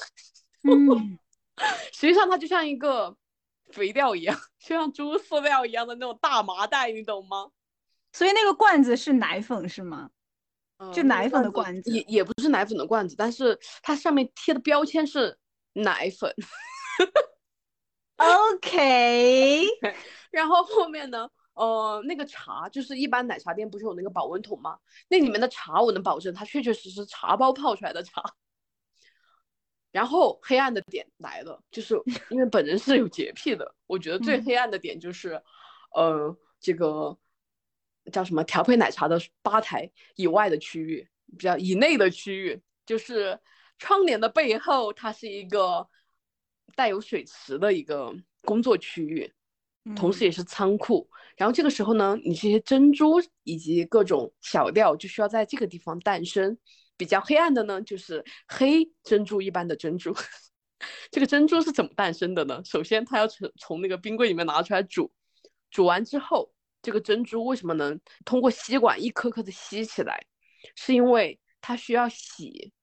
[0.64, 1.18] 嗯，
[1.94, 3.16] 实际上它就像一个
[3.72, 7.50] 肥料一样，就像猪饲料一样的那种大麻袋，你懂吗？
[8.14, 10.10] 所以那个罐子是奶粉是吗？
[10.94, 11.92] 就奶粉的罐子？
[11.92, 15.38] 也也不是奶粉的罐子，但是它上面贴的标签是
[15.74, 16.34] 奶粉。
[18.18, 19.66] OK，
[20.32, 21.30] 然后后面呢？
[21.58, 24.78] 呃，那个茶就是一般奶茶店不是有那个保温桶吗？
[25.10, 28.24] 那里面的茶我能保证它确确实实茶包泡出来的茶。
[29.92, 35.42] 然后黑暗的点来了，就是 因为本人是有洁癖的，我觉得最黑暗的点就是，
[35.96, 37.18] 呃，这个
[38.12, 43.40] 叫什么调配奶茶的吧台以外的区域，比较以内的区域，就是
[43.80, 45.90] 窗帘的背后，它是一个
[46.76, 49.34] 带有水池的一个工作区域。
[49.96, 56.58] 同时也是仓库，然后这个时候呢，你这些珍珠以及各种小料就需要在这个地方诞生。
[56.98, 60.16] 比较黑暗的呢，就是黑珍珠一般的珍珠。
[61.12, 62.60] 这个珍珠是怎么诞生的呢？
[62.66, 65.12] 首先，它要从从那个冰柜里面拿出来煮，
[65.70, 70.26] 煮完之后，这个珍珠为什么能通过吸管一颗颗的吸起来？
[70.76, 72.74] 是因为它需要洗，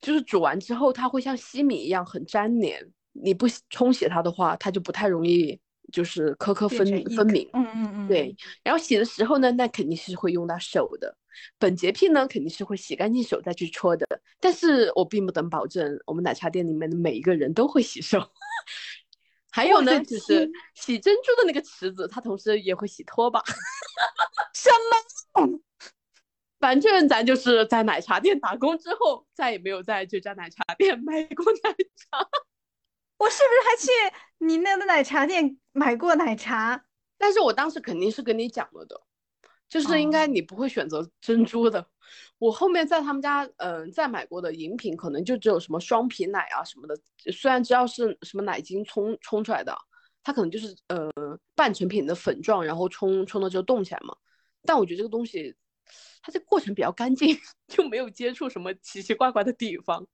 [0.00, 5.60] 就是煮完之后，它会像吸米一样很粘连，你不冲洗它的话，它就不太容易。
[5.92, 6.78] 就是颗颗分
[7.14, 8.36] 分明，嗯嗯嗯，对。
[8.62, 11.16] 然后洗的时候呢，那肯定是会用到手的。
[11.58, 14.06] 本洁癖呢，肯定是会洗干净手再去搓的。
[14.40, 18.18] 但是我并不能保证我们奶茶店里面的每一个人都会洗手。
[19.50, 23.40] 还有呢，就是洗珍珠的那个池子，它同时也会洗拖把。
[24.54, 24.70] 什
[25.40, 25.60] 么？
[26.60, 32.26] 反正咱就是在奶茶店打工之后，再也没有在这家奶茶店 买过奶茶。
[33.16, 36.84] 我是不是还去你那个奶茶店买过奶茶？
[37.16, 39.00] 但是我当时肯定是跟你讲了的，
[39.68, 41.88] 就是应该你不会选择珍珠的。
[42.38, 46.98] 我后面在他们家，嗯，再买过的饮品可能就只有什么双皮奶啊什么的。
[47.32, 49.74] 虽然知道是什么奶精冲冲出来的，
[50.22, 51.10] 它可能就是呃
[51.54, 54.14] 半成品的粉状，然后冲冲了之后冻起来嘛。
[54.66, 55.54] 但我觉得这个东西，
[56.20, 60.06] 它这个过程比较干净， 就没有接触什么奇奇怪怪的地方。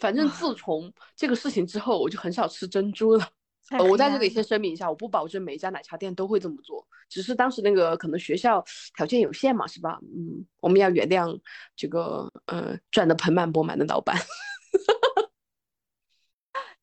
[0.00, 3.28] 反正自从这个事情之后，我就很少吃珍珠了。
[3.70, 8.64] 呃，我在这里先声明一下，我不保证每一家奶茶店都会这么做，只是当时那个可能学校
[8.96, 10.00] 条件有限嘛，是吧？
[10.02, 11.38] 嗯，我们要原谅
[11.76, 14.16] 这个呃赚的盆满钵满的老板。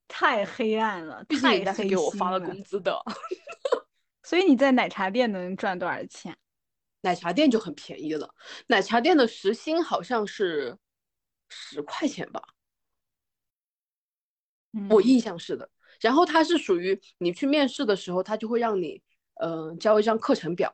[0.07, 2.97] 太黑暗了，太黑心给我发了工资的。
[4.23, 6.37] 所以你在奶茶店能赚多少钱？
[7.01, 8.33] 奶茶店就很便宜了，
[8.67, 10.77] 奶茶店的时薪好像是
[11.49, 12.41] 十块钱吧，
[14.89, 15.69] 我印象是的。
[15.99, 19.01] 然后它是属于你去面试的时候，他就会让你，
[19.41, 20.71] 嗯，交一张课程表。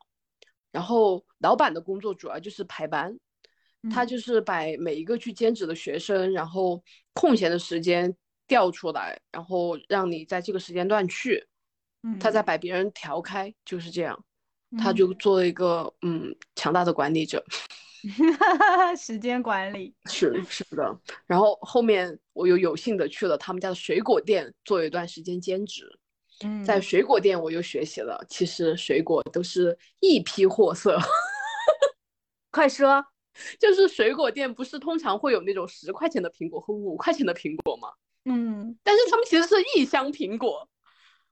[0.72, 3.18] 然后老板的工作主要就是排班，
[3.92, 8.14] 他就是把每一个去兼职的学生，然后空闲的时间
[8.48, 11.48] 调出来，然后让你在这个时间段去，
[12.20, 14.26] 他再把别人调开，就是这样。
[14.78, 17.46] 他就做了一个嗯强大的管理者。
[18.98, 19.96] 时间管理。
[20.06, 25.88] 是是的，然后后面我又有幸的去了他们家的水果店做了一段时间兼职，
[26.44, 31.00] 嗯，在水果店我又学习了，其实水果都是一批货色，
[32.52, 33.04] 快说，
[33.58, 37.88] 就是水果店不是通常会有那种十块钱的苹果和五块钱的苹果吗？
[38.26, 40.68] 嗯，但是他们其实是一箱苹果，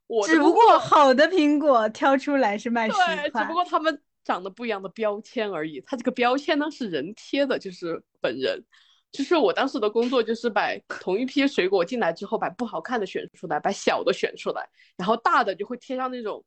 [0.08, 4.02] 我只不过好的苹果挑出来是卖十块，只不过他们。
[4.24, 8.64] 长得不一样的标签而已，它这个标签呢是人贴的，就是本人。
[9.12, 16.46] 就是我当时的工作就是把同一批水果进来之后，把不好看的选出来，把小的选出来，然后大的就会贴上那种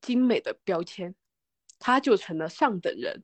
[0.00, 1.14] 精美的标签，
[1.78, 3.22] 它就成了上等人，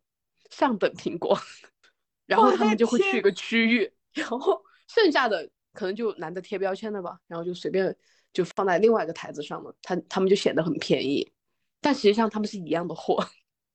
[0.51, 1.39] 上等苹果。
[2.27, 7.97] 然后他们就会去一个区域，然后剩下的可能就懒得贴标签了吧，然后就随便
[8.35, 11.33] 就放在另外一个台子上了，他他们就显得很便宜，
[11.81, 13.27] 但实际上他们是一样的货。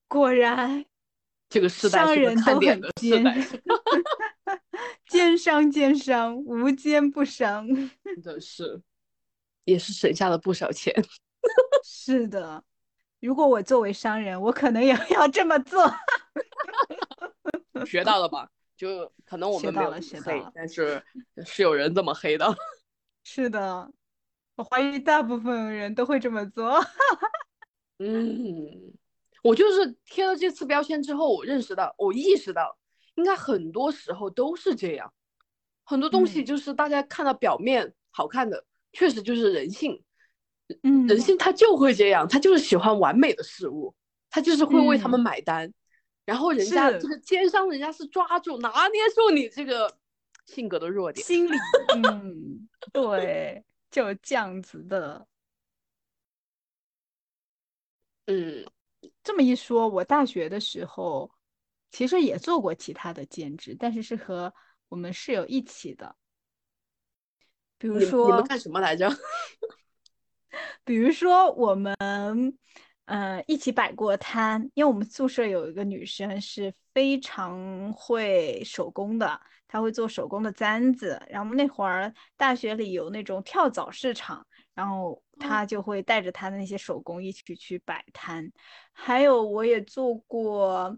[0.08, 0.86] 果然，
[1.50, 3.24] 这个世代商人都很奸，
[5.10, 7.68] 奸商奸商，无奸不商，
[8.04, 8.82] 真的是，
[9.66, 10.94] 也是省下了不少钱。
[11.84, 12.64] 是的，
[13.20, 15.92] 如果我作为商人，我可能也要这么做。
[17.86, 18.50] 学到了吧？
[18.78, 19.92] 就可能我们没有
[20.22, 21.02] 黑，但是
[21.46, 22.46] 是有人这么黑的。
[23.24, 23.92] 是的，
[24.56, 26.84] 我怀疑大部分人都会这么做。
[28.00, 28.94] 嗯。
[29.46, 32.76] 我就是贴了这次标签之后，我认识到，我意识到，
[33.14, 35.14] 应该很多时候都是这样，
[35.84, 40.02] 很多东西就是大家看到表面好看的，确实就是人性，
[40.82, 43.94] 嗯，人性他就会这样，他就是喜欢完美的事物，
[44.32, 45.72] 他就是会为他们买单，
[46.26, 49.96] 然后人家这个奸商，人家是抓住拿捏住你这个
[50.48, 51.56] 性格的弱点，心理，
[52.04, 55.28] 嗯，对，就这样子的，
[58.26, 58.66] 嗯。
[59.26, 61.32] 这么一说，我大学的时候
[61.90, 64.54] 其实也做过其他的兼职，但是是和
[64.88, 66.16] 我们室友一起的。
[67.80, 69.10] 比如说，你们干什么来着？
[70.86, 71.96] 比如说，我们
[73.06, 81.20] 呃一起摆过摊，因为我们宿舍有一个女生是非常会手工的，她会做手工的簪子。
[81.30, 84.46] 然后那会儿大学里有那种跳蚤市场。
[84.76, 88.52] 然后他就会带着他的那些手工一起去摆摊，
[88.92, 90.96] 还有我也做过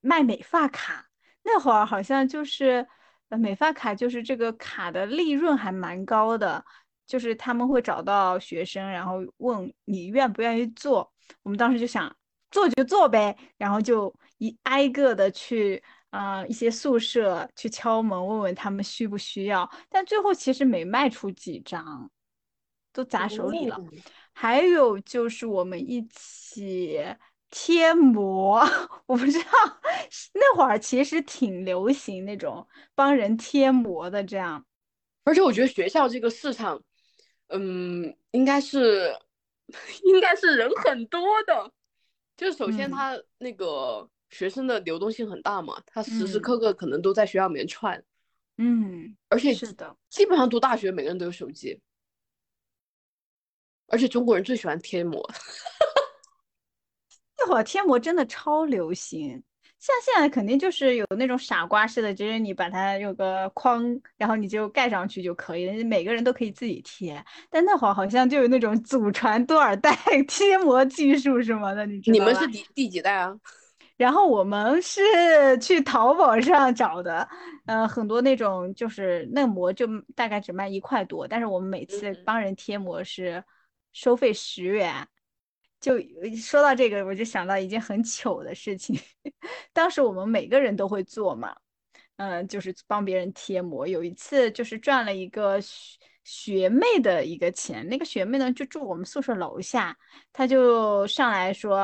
[0.00, 1.04] 卖美发卡，
[1.42, 2.86] 那会儿好像就是
[3.28, 6.64] 呃美发卡就是这个卡的利润还蛮高的，
[7.04, 11.12] 就是他们会找到学生，然后问你愿不愿意做，
[11.42, 12.14] 我们当时就想
[12.52, 22.08] 做就做呗，然后就一挨个的去啊一些宿舍去敲门问问他们需不需要，但最后其实没卖出几张。
[22.96, 23.78] 都砸手里了，
[24.32, 26.98] 还有就是我们一起
[27.50, 28.58] 贴膜，
[29.04, 29.50] 我不知道
[30.32, 34.64] 那会儿其实挺流行那种帮人贴膜的这样，
[35.24, 36.82] 而且我觉得学校这个市场，
[37.48, 39.14] 嗯，应该是
[40.04, 41.70] 应该是人很多的，
[42.34, 48.02] 就首先他那个学生的流动性很大嘛，他时时刻刻可能都在学校里面串，
[48.56, 51.78] 嗯，而且是的，基本上读大学每个人都有手机。
[53.88, 55.22] 而且中国人最喜欢贴膜，
[57.38, 59.42] 那会儿贴膜真的超流行。
[59.78, 63.84] 像现在肯定就是有那种傻瓜式的，就是你把它有个框，
[64.16, 67.22] 然后你就盖上去就可以了，每个人都可以自己贴。
[67.50, 69.94] 但那会儿好像就有那种祖传多少代
[70.26, 72.24] 贴膜技术什么的，你知道吗？
[72.24, 73.38] 你们是第第几代啊？
[73.98, 75.00] 然后我们是
[75.60, 77.28] 去淘宝上找的，
[77.66, 83.44] 呃，很多那种就是那膜就大概只卖一块多，但是我们每次帮人贴膜是。
[83.96, 85.08] 收费十元，
[85.80, 85.94] 就
[86.36, 88.94] 说到这个，我就想到一件很糗的事情。
[89.72, 91.56] 当时我们每个人都会做嘛，
[92.16, 93.88] 嗯，就是帮别人贴膜。
[93.88, 99.96] 有一次就是赚了一个学学妹的一个钱，那个学妹呢就住我们宿舍楼下，
[100.30, 101.80] 她就上来说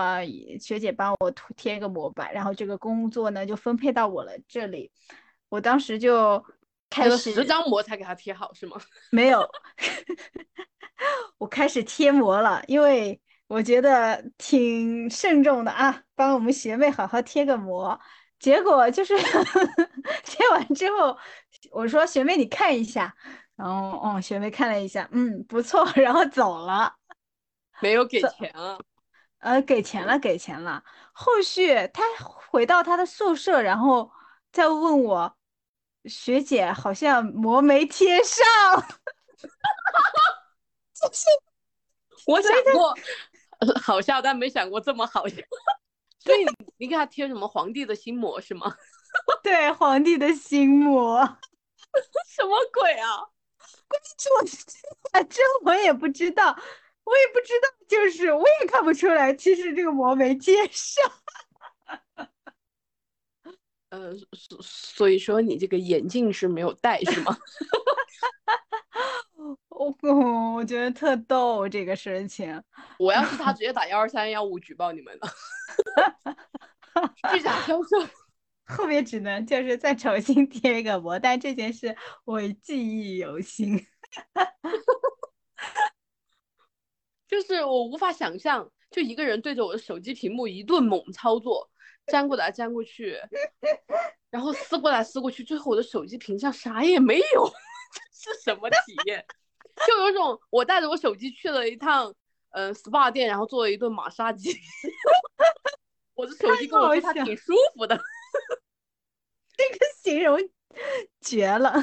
[0.61, 4.93] 学姐帮我涂贴个膜吧，然后这个工作呢就分配到我了这里。
[5.49, 6.45] 我当时就
[6.93, 8.77] 开始十张膜才给他贴好是吗？
[9.11, 9.49] 没有，
[11.39, 17.99] 我开始贴膜了，因为我觉得挺慎重的啊，帮我们学妹好好贴个膜。
[18.39, 19.15] 结果就是
[20.25, 21.17] 贴完之后，
[21.71, 23.15] 我说学妹你看一下，
[23.57, 26.93] 然后哦学妹看了一下，嗯不错，然后走了，
[27.81, 28.79] 没有给钱啊？
[29.39, 30.83] 呃给钱了给钱了。
[31.13, 32.03] 后续他
[32.51, 34.11] 回到他的宿舍，然后
[34.53, 35.37] 再问我
[36.05, 38.45] 学姐好像膜没贴上，
[40.95, 41.27] 就是
[42.27, 42.95] 我想过
[43.81, 45.37] 好笑，但没想过这么好笑。
[46.19, 46.45] 所以
[46.77, 48.77] 你给他贴什么皇帝的心魔是吗？
[49.43, 51.25] 对，皇帝的心魔，
[52.29, 53.09] 什么鬼啊？
[53.89, 54.45] 关键我
[55.11, 56.57] 反正我也不知道，
[57.05, 61.13] 我也不知道，就是我也看不出来，其实这个膜没贴上。
[63.93, 67.37] 呃，所所以说你这个眼镜是没有戴是吗？
[69.69, 69.95] 我
[70.55, 72.63] 我觉得特逗这个事情。
[72.99, 75.29] 我要是他， 直接打幺二三幺五举报你们了。
[77.31, 77.99] 虚假销售，
[78.65, 83.77] 后面只能就是再重新贴一个膜，但这件事我记忆犹新。
[87.29, 91.69] 就是我无法想象，就一个人对着我的手机屏幕一顿猛操作，
[92.07, 93.19] 粘过来粘过去，
[94.31, 97.47] 然后撕过来撕过去，最后我的手机屏上啥也没有，
[98.23, 99.25] 这是什么体验？
[99.87, 102.15] 就有种我带着我手机去了一趟。
[102.55, 104.51] 嗯，SPA 店，然后做了一顿马杀鸡。
[106.13, 107.99] 我的手机跟我说它挺舒服的，
[109.57, 110.39] 这个形容
[111.23, 111.83] 绝了，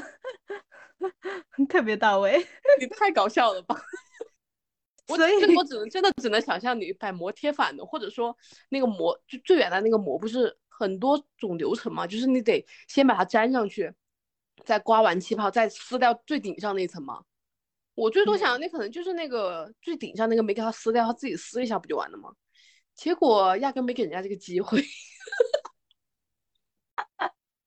[1.68, 2.48] 特别到位。
[2.80, 3.82] 你太搞笑了吧？
[5.16, 8.36] 所以，我只能真的只能想象你把膜贴反了，或者说
[8.70, 12.06] 那个膜就最原来那个膜不是很多种流程嘛？
[12.06, 13.92] 就是你得先把它粘上去，
[14.64, 17.24] 再刮完气泡，再撕掉最顶上那层嘛。
[17.96, 22.32] 我最多想，那可能就是那个最顶上那个没给他撕掉，他自己撕一下不就完了吗？
[22.96, 24.82] 结果压根没给人家这个机会。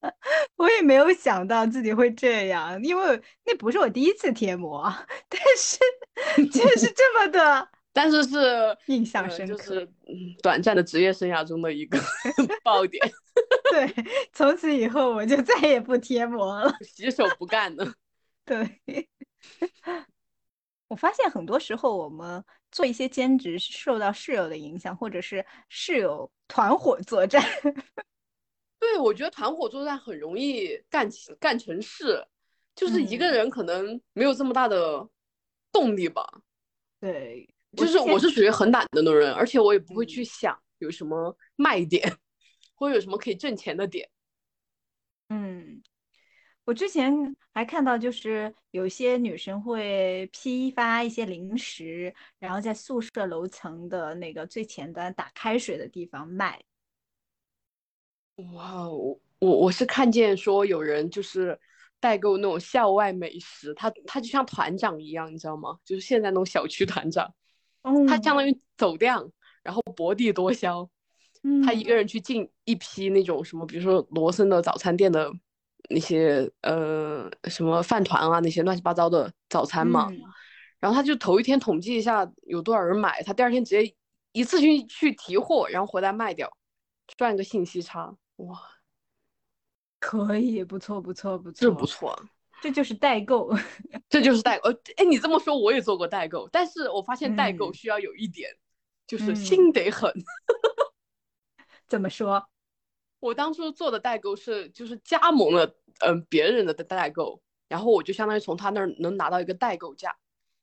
[0.57, 4.93] 我也没有想到自己会这样，因为那不是我第一次贴膜，
[5.29, 5.79] 但是
[6.51, 9.89] 却是 这么的，但是是印象深刻，就是
[10.43, 11.99] 短暂的职业生涯中的一个
[12.65, 13.01] 爆点。
[13.71, 13.95] 对，
[14.33, 17.93] 从此以后我就再也不贴膜了，洗手不干了。
[18.45, 19.09] 对。
[20.89, 27.43] 我发现很多时候，我们做一些兼职是受到室友的影响，或者是室友团伙作战。
[28.83, 32.27] 对，我觉得团伙作战很容易干干成事，
[32.75, 35.09] 就是一个人可能没有这么大的
[35.71, 36.43] 动力吧。
[36.99, 42.13] 对，就是我是属于很懒的那种人，而且我也不会去想有什么卖点，
[42.75, 44.11] 或者有什么可以挣钱的点。
[45.29, 45.81] 嗯。
[46.65, 47.13] 我之前
[47.53, 56.61] 还看到，就是有些女生会批发一些零食，然后在宿舍楼层的那个最前端打开水的地方卖。
[58.37, 61.59] 哇，我我我是看见说有人就是
[62.01, 65.79] 代购那种校外美食，他他就像团长一样，你知道吗？
[65.85, 67.33] 就是现在那种小区团长，
[68.09, 69.31] 他相当于走量，
[69.63, 70.89] 然后薄地多销。
[71.65, 75.33] 他一个人去进一批那种什么，比如说罗森的早餐店的。
[75.91, 80.09] 那些呃什么饭团啊，那些乱七八糟的早餐嘛，
[80.79, 83.95] 然后他就头一天统计一下有多少人买，他第二天直接
[84.31, 86.49] 一次性去提货，然后回来卖掉，
[87.19, 88.15] 赚个信息差，
[88.47, 88.61] 哇，
[89.99, 92.19] 可以，不错不错不错，这不错，
[92.61, 93.55] 这就是代购，
[94.09, 94.71] 这就是代购。
[94.97, 98.51] 哎，你这么说我也做过代购，但是我发现代购需要有一点，
[99.07, 100.13] 就是心得狠。
[101.87, 102.45] 怎么说？
[103.21, 110.13] 我当初做的代购是就是加盟了，嗯，别人的代购，然后我就相当于从他那儿能拿到一个代购价，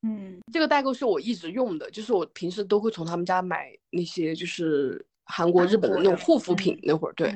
[0.01, 7.33] 嗯，这个代购是我一直用的，就是我平时都会从他们家买那些就是韩国、日本的那种护肤品，那会儿对，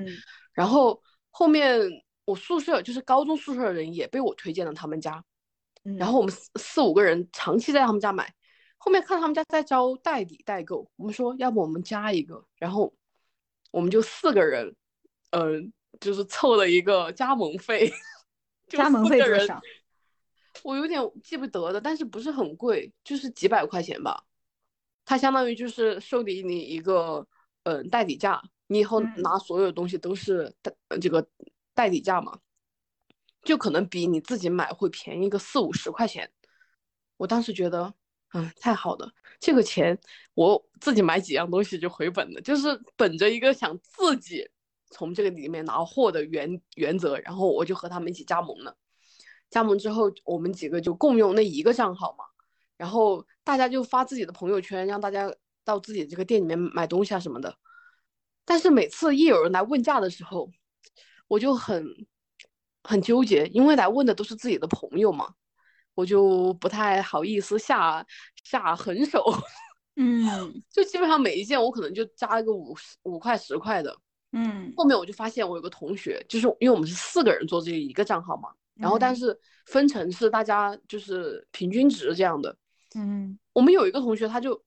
[0.53, 1.79] 然后后面
[2.25, 5.23] 我宿舍就是高中宿舍的人也被我推荐了他们家，
[5.97, 8.33] 然后我们四四五个人长期在他们家买，
[8.77, 12.93] 后面看他们家在招代理代购，我们说要不我们加一个，然后
[13.71, 14.75] 我们就四个人。
[15.35, 17.91] 嗯，就是凑了一个加盟费，
[18.67, 19.59] 加盟费多少？
[20.61, 24.25] 我有点记不得的，但是不是很贵，就是几百块钱吧。
[25.03, 27.25] 它相当于就是收给你一个
[27.63, 28.39] 嗯代理价，
[28.73, 31.25] 你以后拿所有东西都是代这个
[31.73, 32.39] 代理价嘛。
[33.43, 36.31] 就可能比你自己买会便宜个四五十块钱。
[37.17, 37.93] 我当时觉得，
[38.33, 39.99] 嗯，太好了，这个钱
[40.33, 44.49] 我自己买几样东西就回本了，就是本着一个想自己
[44.91, 48.77] 从这个里面拿货的原原则，然后我就和他们一起加盟了。
[49.49, 52.23] 加盟之后，我们几个就共用那一个账号嘛，
[52.77, 55.29] 然后大家就发自己的朋友圈，让大家
[55.65, 57.53] 到自己这个店里面买东西啊什么的。
[58.45, 60.49] 但是每次一有人来问价的时候，
[61.27, 61.85] 我就很
[62.83, 65.33] 很纠结，因为来问的都是自己的朋友嘛，
[65.95, 68.05] 我就不太好意思下
[68.43, 69.23] 下狠手。
[69.95, 73.95] 嗯， 就基本上每一件我可能就加一个五十五块十块的。
[74.33, 82.57] 嗯，后面我就发现我有个同学，就是因为我们是四个人做这一个账号嘛，然后但是分成是大家就是平均值这样的。
[82.95, 84.61] 嗯，我们有一个同学他就。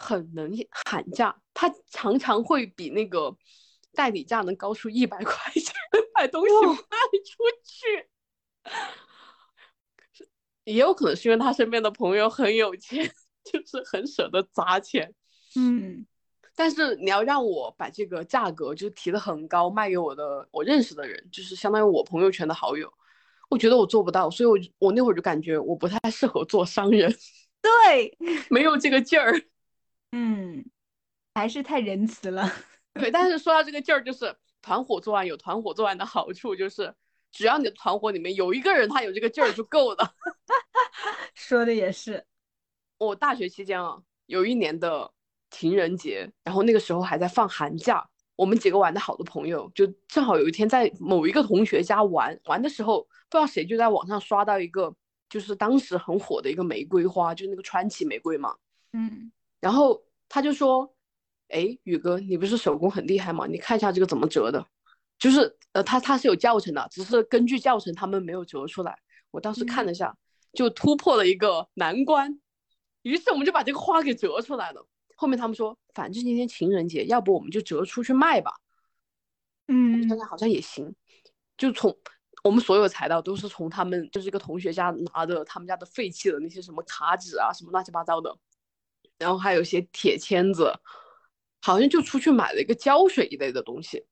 [0.00, 3.36] 很能喊价，他常常会比那个
[3.92, 5.74] 代理价能高出一百块钱，
[6.14, 6.74] 把东西卖
[7.22, 8.08] 出去。
[10.64, 13.04] 也有可能是因为他身边的朋友很有钱，
[13.44, 15.12] 就是很舍得砸钱。
[15.56, 16.06] 嗯，
[16.56, 22.90] 但是你要让我把这个价格就提的很高，卖给我的我认识的人，就是相当于我朋友圈的好友，
[23.50, 27.14] 我觉得我做不到，所以我我那会儿就感觉我不太适合做商人。
[27.60, 28.16] 对，
[28.48, 29.38] 没有这个劲儿。
[30.12, 30.64] 嗯，
[31.34, 32.50] 还是太仁慈了。
[32.94, 36.92] 对，但是说到这个劲儿，就是团伙作案有团伙作案的好处，就是
[37.30, 40.14] 只要你的团伙里面有一个人他有这个劲儿就够了。
[41.34, 42.24] 说的也是。
[42.98, 43.96] 我大学期间啊，
[44.26, 45.10] 有一年的
[45.50, 48.06] 情人节，然后那个时候还在放寒假，
[48.36, 54.94] 我们几个玩的好的朋友就正好有一天在某一个同学家玩，玩的时候不知道谁就在网上刷到一个，
[55.30, 58.56] 就是当时很火的一个玫瑰花，就是那个川崎玫瑰嘛。
[58.92, 59.30] 嗯。
[59.60, 60.94] 然后他就说
[61.48, 63.46] ：“哎，宇哥，你不是手工很厉害吗？
[63.46, 64.66] 你看一下这个怎么折的，
[65.18, 68.98] 就是呃，他他是有教程的，只是根据教程他们没有折出来。
[69.30, 70.16] 我当时看了一下，
[70.52, 72.40] 就突破了一个难关。
[73.02, 74.86] 于是我们就把这个花给折出来了。
[75.16, 78.54] 后面他们说，反正今天情人节，要不我们就折出去卖吧。
[79.68, 80.94] 嗯，想想好像也行。
[81.56, 81.96] 就从
[82.42, 88.34] 我们所有材料都是从他们就是一个同学家拿的他们家的废弃的那些什么卡纸啊，什么乱七八糟的。”
[89.20, 90.72] 然后还有一些铁签子，
[91.60, 94.02] 好像就出去买了一个胶水一类的东西，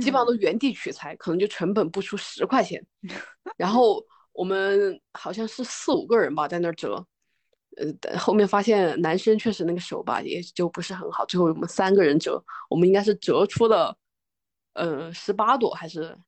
[0.00, 2.84] 基本上都原地取材，可能就成本不出十块钱。
[3.56, 7.06] 然后我们好像是四五个人吧，在那儿折，
[7.76, 13.96] 呃，后面发现男生确实那个手吧也就不是很好，最后我们三个人折，我们应该是折出了，
[14.72, 16.18] 呃，十八朵还是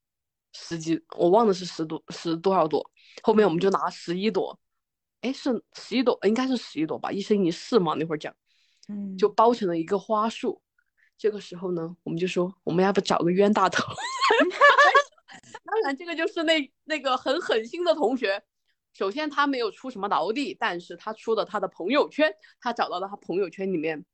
[0.52, 2.88] 十几，我忘了是十多十多少朵，
[3.24, 4.56] 后面我们就拿十一朵。
[5.22, 7.94] 哎，是十一朵，应该是十一朵吧，一生一世嘛。
[7.94, 8.34] 那会儿讲，
[8.88, 10.60] 嗯，就包成了一个花束。
[11.16, 13.84] 这个时候呢，我们就说，我们要不找个冤大头？
[15.64, 18.42] 当然，这个就是那那个很狠心的同学。
[18.92, 24.04] 首先，他没有出什么劳力，但是他出了他的朋友圈，他找到了他朋友圈里面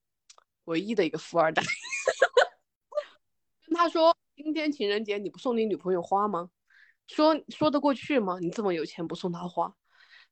[0.64, 1.62] 唯一的一个富二代，
[3.66, 6.50] 跟他说：“今天情人节，你不送你女朋友花吗？
[7.06, 8.38] 说说得过去吗？
[8.40, 9.74] 你这么有钱，不送她花？”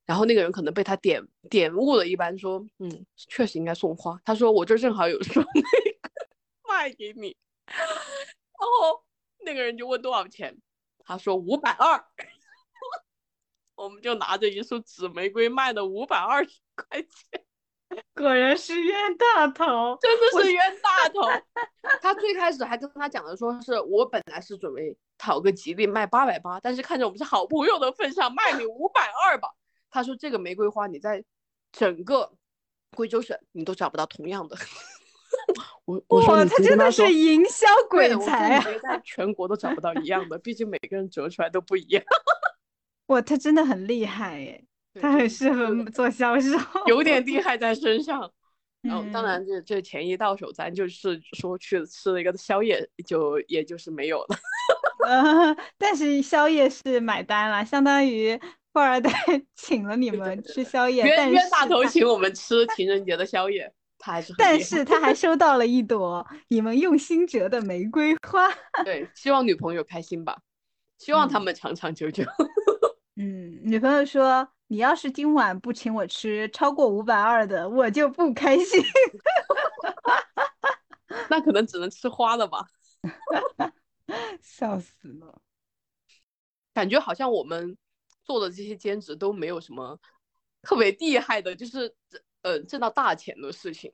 [0.07, 5.69] 然后那个人可能被他点点悟了一般，说：“嗯，确实应该送花。”他说：“我这正好有束那个
[6.69, 7.37] 卖给你。”
[7.67, 7.77] 然
[8.61, 9.05] 后
[9.41, 10.57] 那个人就问多少钱，
[11.05, 12.03] 他说五百二。
[13.75, 17.45] 我们就拿着一束紫玫瑰卖了五百二十块钱，
[18.15, 21.21] 果然是冤大头，真的是冤大头。
[22.01, 29.51] 他最开始还跟他讲的，说是我本来是准备讨个吉利卖八百八，但是看着我们是好朋友的份上，卖你五百二吧。
[29.97, 31.25] 他说：“这个玫瑰花你在
[31.73, 32.31] 整个
[32.95, 34.55] 贵州省你都找不到同样的。
[35.87, 38.65] ”我 我说他真的是营销鬼才啊！
[38.83, 42.05] 在 全国都找不到一样的，毕竟每个人折出来都不一样。
[43.07, 44.63] 哇，他真的很厉害耶！
[45.01, 48.31] 他很适合做销售，有点厉害在身上。
[48.83, 54.37] 然后当然这这钱一到手，咱就是说去吃了一个宵夜，就也就是没有了。
[55.09, 58.39] 嗯，但是宵夜是买单了，相当于。
[58.77, 59.11] 富二代
[59.57, 68.47] 请了你们吃宵夜，冤冤大头请我们吃情人节的宵夜，他还是，但是他还收到了一朵你们用心折的玫瑰花。
[68.85, 70.37] 对，希望女朋友开心吧，
[70.99, 72.23] 希望他们长长久久。
[73.17, 78.85] 嗯，女朋友说，你要是今晚不请我吃超过五百二的，我就不开心。
[81.31, 82.67] 那可能只能吃花了吧？
[84.43, 85.41] 笑死了，
[86.75, 87.79] 感觉好像我们。
[88.27, 89.99] 做的这些兼职都没有什么
[90.61, 91.95] 特别厉害的，就是
[92.43, 93.93] 呃挣到大钱的事情。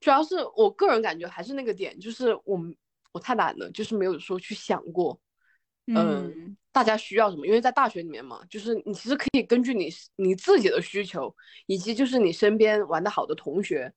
[0.00, 2.58] 主要是我个人感觉还是那个点，就是我
[3.12, 5.18] 我太懒了，就是没有说去想过，
[5.86, 11.34] 嗯，大家需要什么，因为在大学里面嘛，就是你其实可以根据你你自己的需求，
[11.66, 13.92] 以及就是你身边玩的好的同学，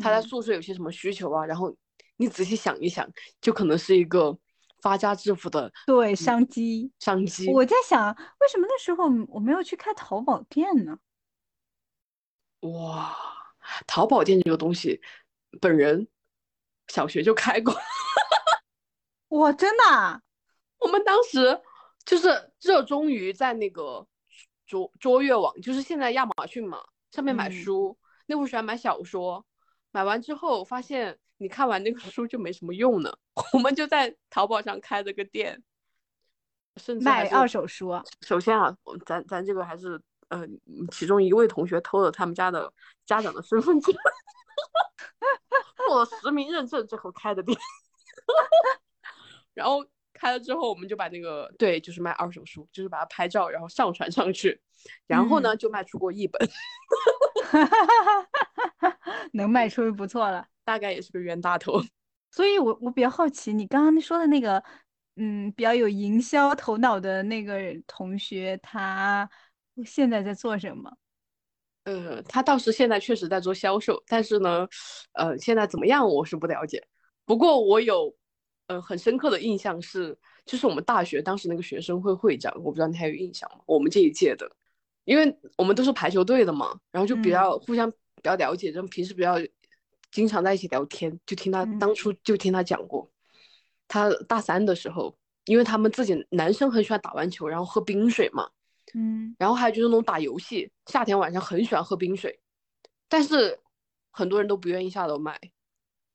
[0.00, 1.74] 他在宿舍有些什么需求啊，然后
[2.16, 3.10] 你仔细想一想，
[3.40, 4.38] 就可能是一个
[4.82, 7.48] 发家致富的对商机商机。
[7.52, 10.98] 我在想，为什么那时候我没有去开淘宝店呢？
[12.60, 13.16] 哇，
[13.86, 15.00] 淘宝店这个东西，
[15.60, 16.06] 本人
[16.88, 17.74] 小学就开过。
[19.28, 20.22] 哇，真的？
[20.78, 21.60] 我们当时
[22.04, 24.06] 就是热衷于在那个
[24.66, 27.96] 卓卓越网，就是现在亚马逊嘛，上面买书。
[28.26, 29.44] 那会儿喜欢买小说，
[29.90, 33.10] 买完之后发现你看完那个书就没什么用呢，
[33.54, 35.62] 我们就在淘宝上开了个店，
[36.76, 37.90] 甚至卖二手书。
[38.20, 38.76] 首先啊，
[39.06, 40.00] 咱咱这个还是。
[40.30, 40.46] 呃，
[40.92, 42.72] 其中一位同学偷了他们家的
[43.04, 43.92] 家长的身份证，
[45.88, 47.58] 做了实名认证之后开的店，
[49.52, 49.84] 然后
[50.14, 54.60] 开了之后，我们就把那个对，就是卖二手书，就是把它拍照，然后上传上去，
[55.08, 56.48] 然后呢就卖出过一本，
[59.34, 61.80] 能卖出就不错了，大概也是个冤大头。
[62.30, 64.62] 所以我我比较好奇，你刚刚说的那个，
[65.16, 69.28] 嗯，比较有营销头脑的那个同学，他。
[69.86, 70.92] 现在在做什么？
[71.84, 74.68] 呃，他倒是现在确实在做销售，但是呢，
[75.12, 76.86] 呃，现在怎么样我是不了解。
[77.24, 78.14] 不过我有，
[78.66, 83.62] 呃，很深刻的印象是，就是我们大学当时那个学生会会长，我不知道你还有印象吗？
[83.64, 84.50] 我们这一届的，
[85.04, 89.38] 因为我们都是排球队的嘛，然后就比较互相比较了解，然后平时比较
[90.10, 93.10] 经常在一起聊天，就听他当初就听他讲过，
[93.88, 98.50] 他大三的时候，因为他们自己男生很喜欢打完球，然后喝冰水嘛。
[98.92, 102.40] 嗯，然后还有就是那种打游戏，夏天晚上很喜欢喝冰水，
[103.08, 103.56] 但是
[104.10, 105.38] 很多人都不愿意下楼买，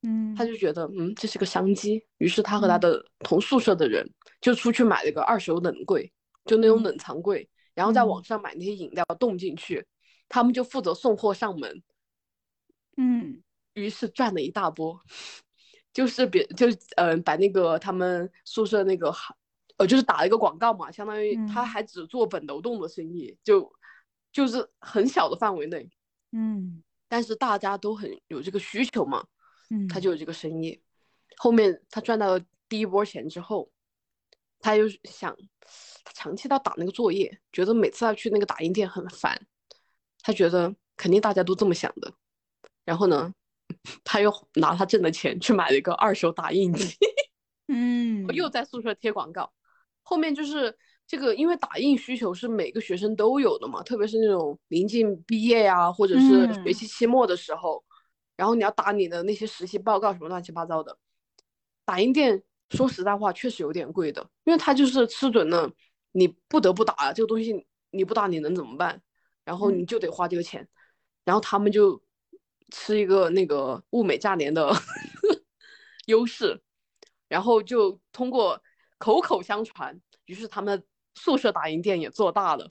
[0.02, 4.06] 嗯，他就觉得嗯这是个商机，于是他和他的同宿舍的人
[4.42, 6.12] 就出去买了个二手冷柜，
[6.44, 9.86] 就那种冷藏柜，然后在网上买那些饮料冻进去，
[10.28, 11.82] 他们就负责送货上门，
[12.98, 13.42] 嗯，
[13.76, 15.00] 于是赚了一大波，
[15.94, 19.14] 就是别就嗯把那个他们宿舍那个
[19.78, 23.72] 呃，就是打了一个广告嘛，相当于他还只做本楼栋的生意，就
[24.32, 25.90] 就是很小的范围内，
[26.32, 29.26] 嗯，但是大家都很有这个需求嘛，
[29.70, 30.82] 嗯，他就有这个生意。
[31.38, 33.70] 后面他赚到了第一波钱之后，
[34.60, 35.36] 他又想，
[36.06, 39.46] 他长期他打那个作业，觉得每次要去那个打印店很烦，
[40.22, 42.14] 他觉得肯定大家都这么想的，
[42.86, 43.34] 然后呢，
[44.04, 46.96] 他又拿他挣的钱去买了一个二手打印机，
[47.68, 49.52] 嗯，又在宿舍贴广告。
[50.04, 50.76] 后面就是
[51.08, 57.84] 这个，因为打印需求是每个学生都有的嘛，特别是那种临近毕业呀，或者是学期期末的时候，
[58.36, 60.98] 然后你要打你的那些实习报告什么乱七八糟的。
[61.86, 65.72] 打印店说实在话确实有点贵的，因为他就是吃准了
[66.12, 69.02] 你不得不打这个东西，你不打你能怎么办？
[69.44, 70.68] 然后你就得花这个钱，
[71.24, 72.02] 然后他们就
[72.76, 74.72] 吃一个那个物美价廉的
[76.08, 76.62] 优势，
[77.28, 78.62] 然后就通过。
[78.98, 80.82] 口口相传，于是他们
[81.16, 82.68] 宿舍打印店也做大了，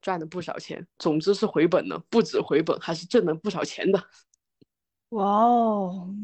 [0.00, 0.86] 赚了不少钱。
[1.00, 4.00] 总之是回本了，不止回本，还是挣了不少钱的。
[5.10, 6.14] 哇哦！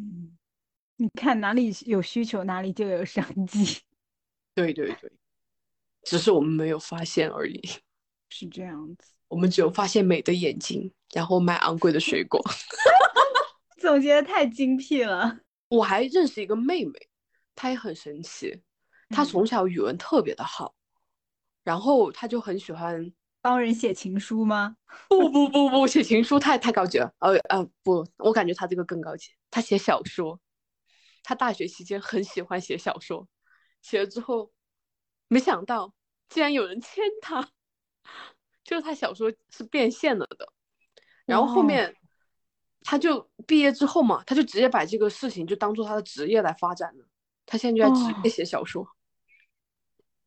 [0.96, 3.80] 你看哪里有需求，哪里就有商机。
[4.54, 5.12] 对对对，
[6.04, 7.60] 只是我们没有发现而已。
[8.28, 12.40] 是这样子，我们只有发现美的眼睛，然后买昂贵的水果。
[13.82, 15.40] 总结的太精辟了。
[15.68, 16.92] 我还认识一个妹妹，
[17.56, 18.62] 她也很神奇。
[19.08, 20.76] 她从小语文特别的好，
[21.64, 24.76] 然后她就很喜欢帮人写情书吗？
[25.10, 27.12] 不不不不，写情书太太高级了。
[27.18, 29.30] 呃呃不，我感觉她这个更高级。
[29.50, 30.38] 她写小说，
[31.24, 33.26] 她大学期间很喜欢写小说，
[33.82, 34.52] 写了之后，
[35.26, 35.92] 没想到
[36.28, 37.50] 竟然有人签他，
[38.64, 40.52] 就是他小说是变现了的。
[41.26, 41.94] 然后后面
[42.82, 47.06] 他就毕业之后嘛，他就直接把这个事情就当做他的职业来发展了。
[47.46, 48.86] 他现在就在职业写小说，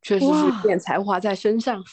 [0.01, 1.83] 确实是点才华在身上。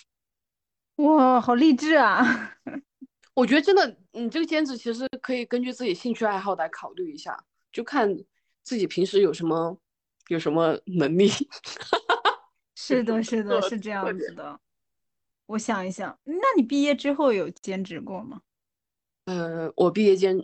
[0.96, 2.56] 哇，好励志啊！
[3.34, 8.08] 我觉得真的，你这个兼职其实可以根据自己兴趣爱好来考虑一下，就看
[8.62, 9.76] 自己平时有什么
[10.28, 11.28] 有什么能力。
[12.76, 14.60] 是的，是的，是这样子的。
[15.46, 18.40] 我想一想，那你毕业之后有兼职过吗？
[19.26, 20.38] 呃，我毕业兼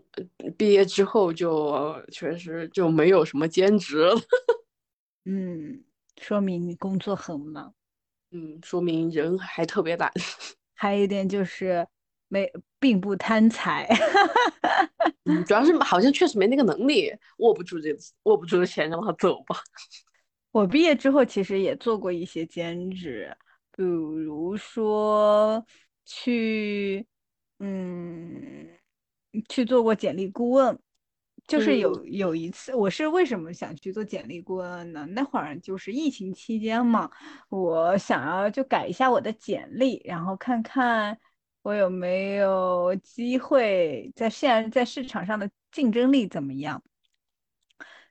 [0.57, 4.15] 毕业之后就确实就没有什么兼职了。
[5.25, 5.85] 嗯，
[6.21, 7.75] 说明你工作很忙。
[8.31, 10.11] 嗯，说明人还特别懒。
[10.75, 11.87] 还有一点就是
[12.29, 13.87] 没，并不贪财。
[15.25, 19.57] 嗯，主要是好像确实没那个能力，握不住这握不住的钱，让他走吧。
[20.53, 23.37] 我毕业之后其实也做过一些兼职，
[23.81, 25.65] 比如说
[26.05, 27.07] 去，
[27.61, 28.69] 嗯，
[29.49, 30.79] 去做过简历顾问。
[31.47, 35.07] 就是有有一次，我是为什么想去做简历顾问呢？
[35.13, 37.11] 那会儿就是疫情期间嘛，
[37.49, 41.19] 我想要就改一下我的简历，然后看看
[41.63, 46.83] 我有没有机会在现在在市场上的竞争力怎么样。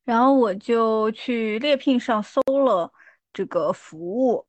[0.03, 2.91] 然后我就去猎聘上搜了
[3.31, 4.47] 这个服务，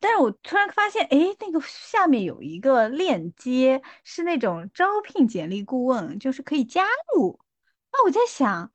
[0.00, 7.38] 但是我突然发现，哎，那个下面有一个链接，是那种招聘简历顾问，就是可以加入。
[7.92, 8.72] 那我在想，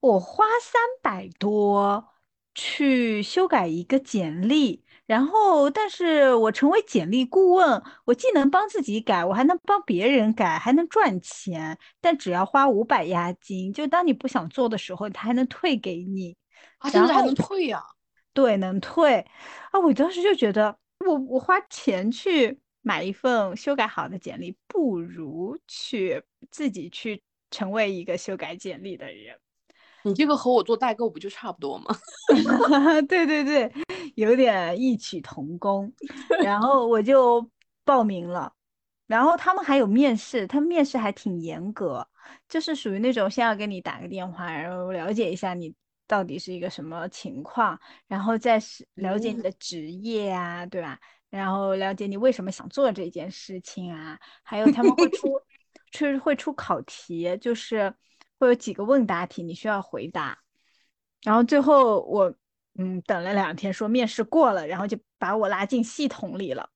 [0.00, 2.08] 我花三百多
[2.54, 11.78] 去修改一个简历，然后，但是我成为简历顾问，我既能帮自己改，我还能帮别人改，还能赚钱。
[12.00, 16.36] 但只要花五百押金，就当你不想做的时候，他还能退给你。
[16.78, 17.82] 啊，甚至还能退呀？
[18.36, 19.26] 对，能退。
[19.72, 26.22] 啊，我当时就觉得，我我花钱去买一份修改好的简历，不如去
[26.52, 27.20] 自己去。
[27.48, 29.38] 成为一个修改简历的人，
[30.02, 31.96] 你这个和我做代购不就差不多吗？
[33.08, 33.72] 对对对，
[34.16, 35.90] 有点异曲同工。
[36.42, 37.48] 然后我就
[37.84, 38.52] 报名了，
[39.06, 42.06] 然后他们还有面试，他们面试还挺严格，
[42.48, 45.72] 就是属于那种先要给你打个电话，然后了解一下你
[46.06, 50.98] 到底是一个什么情况，然后再是了解你的职业啊，对吧？
[51.30, 55.28] 然后了解你为什么想做这件事情啊，还有他们会出。
[55.92, 57.94] 确实会出考题，就是
[58.38, 60.36] 会有几个问答题，你需要回答。
[61.22, 62.34] 然后最后我
[62.74, 66.68] 嗯等了两天，说面试过了，然后就把我拉进系统里了。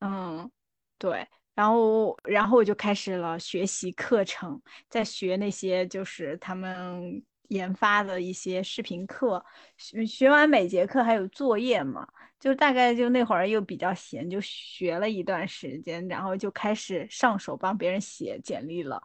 [0.00, 0.50] 嗯，
[0.98, 9.44] 对，然后然后我就开始了学习课程，在学那些就是他们研发的一些视频课。
[9.76, 12.04] 学学完每节课还有作业嘛。
[12.40, 18.98] 就大概就那会儿又比较闲，就学了一段时间，然后就开始上手帮别人写简历了。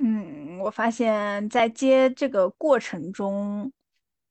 [0.00, 3.72] 嗯，我发现，在接这个过程中，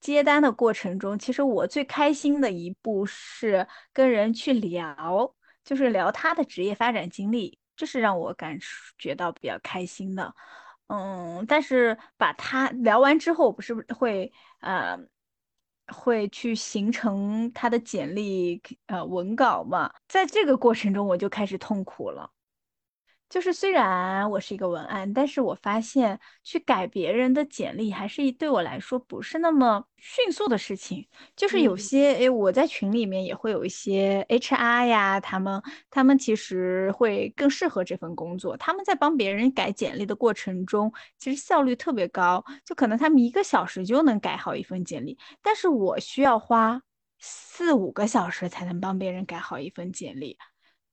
[0.02, 5.34] 接单的过程中，其实我最开心的一步是跟人去聊，
[5.64, 8.60] 就是聊他的职业发展经历，这是让我感
[8.98, 10.36] 觉到比较开心的。
[10.90, 14.98] 嗯，但是把他聊完之后，不是会呃。
[15.88, 22.32] 会去形成他的简历呃文稿嘛，在这个过程中我就开始痛苦了。
[23.34, 31.08] 就是虽然我是一个文案，但是我发现去改别人的简历还是对我来说不是那么迅速的事情。
[31.36, 35.60] 就是有些诶，我在群里面也会有一些 HR 呀，他们
[35.90, 38.56] 他们其实会更适合这份工作。
[38.56, 45.18] 他们在帮别人改简历的过程中，其实效率特别高，就可能他们一个小时就能改好一份简历。
[45.42, 46.80] 但是我需要花
[47.18, 50.38] 四五个小时才能帮别人改好一份简历。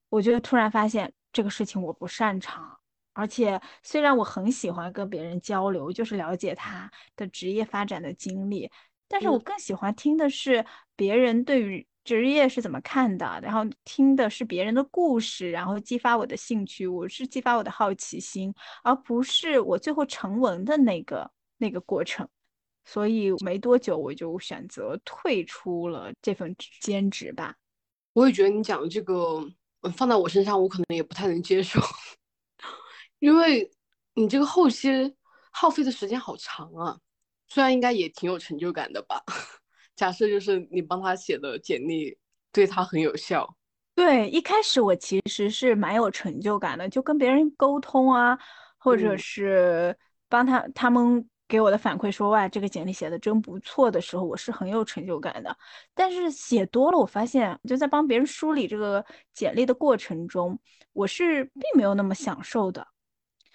[0.09, 1.13] 我就突然发现。
[1.33, 2.77] 这个事情我不擅长，
[3.13, 8.69] 而且虽然我很喜欢跟别人交流，就是了解他的职业发展的经历，
[9.07, 10.65] 但是我更喜欢听的是
[10.97, 18.53] 别人对于职业是怎么看的，然后听的是别人的故事，然后激发我的兴趣，我是激发我的好奇心，
[18.83, 22.29] 而不是我最后成文的那个那个过程。
[22.85, 27.55] 所以没多久我就选择退出了这份兼职吧。
[28.15, 29.49] 我也觉得你讲的这个。
[29.97, 31.81] 放在我身上，我可能也不太能接受，
[33.21, 33.71] 因为
[34.15, 34.89] 你这个后期
[35.51, 36.99] 耗费的时间好长啊。
[37.49, 39.23] 虽然应该也挺有成就感的吧？
[39.97, 42.17] 假设就是你帮他写的简历
[42.53, 43.57] 对他很有效。
[43.95, 48.39] 对，一开始我其实是蛮有成就感的，就跟别人沟通啊，
[48.79, 49.97] 或者是
[50.29, 51.29] 帮他他们。
[51.51, 55.55] 给我的反馈说，哇，这个简历写的真不错的时候，我是很有成就感的。
[55.93, 60.57] 但是写多了，我发现就在帮别人梳理这个简历的过程中，
[60.93, 62.87] 我是并没有那么享受的。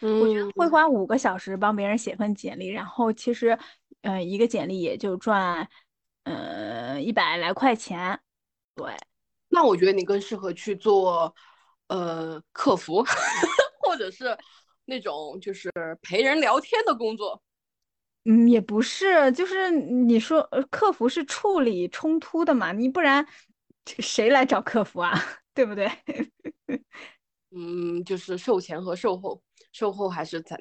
[0.02, 3.58] 嗯，我觉得会花五个小时帮别人写份简历，然后其实，
[4.02, 5.66] 嗯，一个简历也就赚，
[6.26, 8.20] 嗯，一百来块钱。
[8.76, 8.94] 对，
[9.48, 11.34] 那我觉得你更适合去做，
[11.88, 13.02] 呃，客服，
[13.80, 14.38] 或者是
[14.84, 15.72] 那种就是
[16.02, 17.42] 陪人聊天的工作。
[18.28, 23.24] 嗯，也不是，就是你说客服是处理冲突的嘛，你不然
[24.00, 25.14] 谁来找客服啊？
[25.54, 25.88] 对不对？
[27.52, 29.40] 嗯，就是售前和售后，
[29.72, 30.60] 售后还是咱，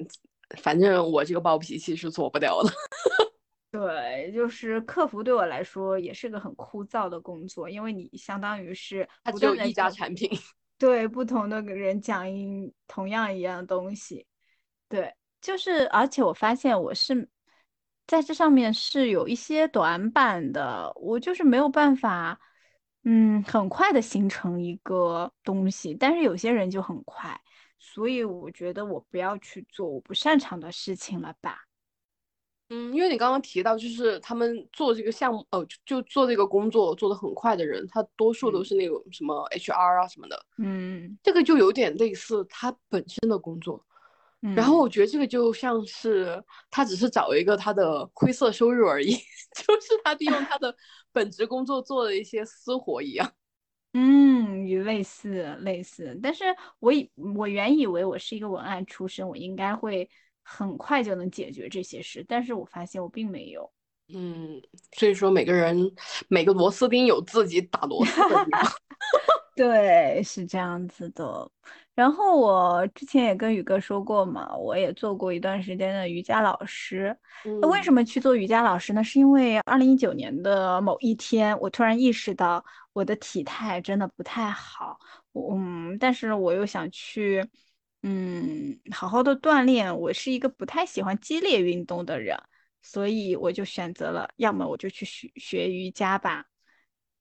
[0.59, 2.71] 反正我这个暴脾气是做不了的。
[3.71, 10.29] 对，就是客服对我来说也是个很枯燥的工作，因为你相当于是它只有一家产品，
[10.77, 14.27] 对不同的人讲一同样一样东西，
[14.87, 17.27] 对，就是而且我发现我是。
[18.07, 22.39] 在这上面是有一些短板的，我就是没有办法，
[23.03, 27.39] 嗯，很快的形成一个东西，但是有些人就很快，
[27.79, 31.63] 所以我觉得我不要去做我不擅长的事情了吧。
[32.69, 40.45] 嗯，因为你刚刚提到，就是他们做这个项目，哦，就做这个工作做的很快的人，他多数都是那种什么 HR 啊什么的。
[40.57, 43.83] 嗯，这个就有点类似他本身的工作。
[44.53, 49.11] 然后我觉得这个就像是他只是找一个他的灰色收入而已，
[49.55, 50.75] 就是他利用他的
[51.13, 53.31] 本职工作做的一些私活一样。
[53.93, 56.43] 嗯，与类似类似，但是
[56.79, 60.09] 我以我原以为我是一个文案出身，我应该会。
[60.47, 63.67] 很快就能解决这些事，但是我发现我并没有。
[64.13, 64.61] 嗯，
[64.95, 65.91] 所以说每个人
[66.27, 68.71] 每个螺丝钉有自己打螺丝的地方。
[69.57, 71.49] 对，是这样子的。
[71.95, 77.17] 然后我之前也跟宇哥说过嘛，我也做过一段时间的瑜伽老师。
[77.61, 79.03] 那为什么去做瑜伽老师呢？
[79.03, 84.99] 是因为二零一九年的某一天，我突然意识到我的体态真的不太好。
[85.33, 87.43] 嗯，但是我又想去。
[88.07, 89.97] 嗯，好好的锻炼。
[89.97, 92.37] 我是一个不太喜欢激烈运动的人，
[92.83, 96.45] 所以我就选择了，要么我就去学学瑜伽吧。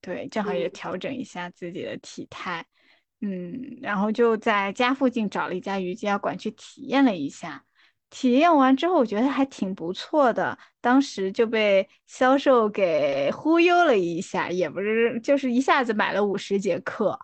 [0.03, 2.61] 对，正好也调整一下自己的体态。
[2.61, 2.84] 嗯，
[3.25, 7.65] 嗯然后就在家附近找了一家瑜伽馆去体验了一下。
[8.11, 10.57] 体验完之后，我觉得还挺不错的。
[10.81, 17.19] 当时就被销售给忽悠了一下，也不是，就是一下子买了五十节课。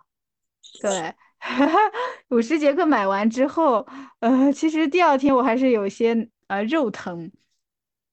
[0.81, 1.15] 对。
[2.31, 3.87] 五十节课买完之后，
[4.19, 7.33] 呃，其实第二天我还是有些呃肉疼，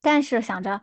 [0.01, 0.81] 但是想着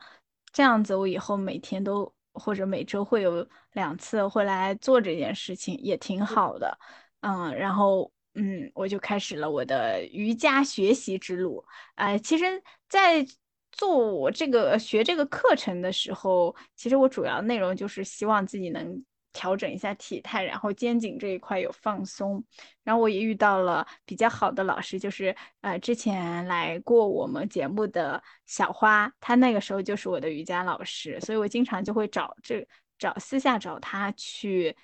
[0.52, 6.78] 这样子，我以后每天都或者每周会有两次会来做这件事情，也挺好的。
[7.20, 11.64] 嗯，然后嗯，我就开始了我的瑜伽学习之路。
[11.94, 13.26] 哎，其实，在
[13.72, 19.04] 做我这个学这个课程的时候，其实我主要内容就是希望自己能。
[19.34, 22.42] 调整一下体态，然后肩颈这一块有放松，
[22.82, 32.66] 然后我也遇到了比较好的老师，就是呃之前来过我们节目的小花，她那个时候就是我的瑜伽老师，所以我经常就会找这
[32.98, 34.74] 找私下找她去，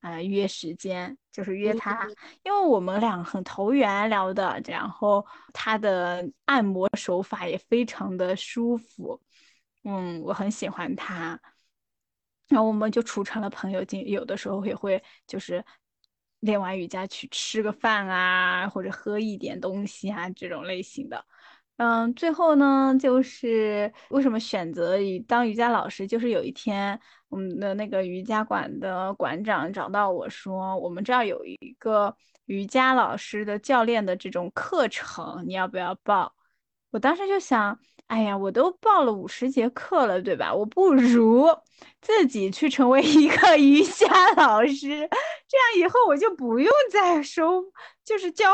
[0.00, 2.08] 呃约时间，就是约他，
[2.42, 9.20] 因为我们俩很投缘聊的，然后他的按摩手法也非常的舒服，
[9.84, 11.38] 嗯，我很喜欢他。
[12.48, 15.64] 然后我们就处成了朋友，经有的时候也会就是
[16.40, 21.24] 练完瑜伽去吃个饭啊，或者喝一点东西啊这种类型的。
[21.76, 26.06] 嗯，最后呢，就是为什么选择当瑜伽老师？
[26.06, 32.14] 就是有一天我们的那个瑜伽馆的馆长找到我说，我们这儿有一个
[32.44, 36.34] 瑜伽老师的教练的这种课程，你要不要报？
[36.90, 37.80] 我当时就想。
[38.08, 40.54] 哎呀，我都报了五十节课了，对吧？
[40.54, 41.48] 我不如
[42.00, 45.08] 自己去成为一个瑜伽老师，
[45.48, 47.64] 这样以后我就不用再收，
[48.04, 48.48] 就是交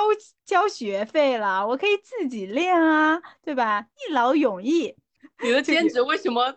[0.47, 3.87] 交学费了，我可以自己练啊，对吧？
[4.09, 4.95] 一劳永逸。
[5.43, 6.55] 你的兼职为什么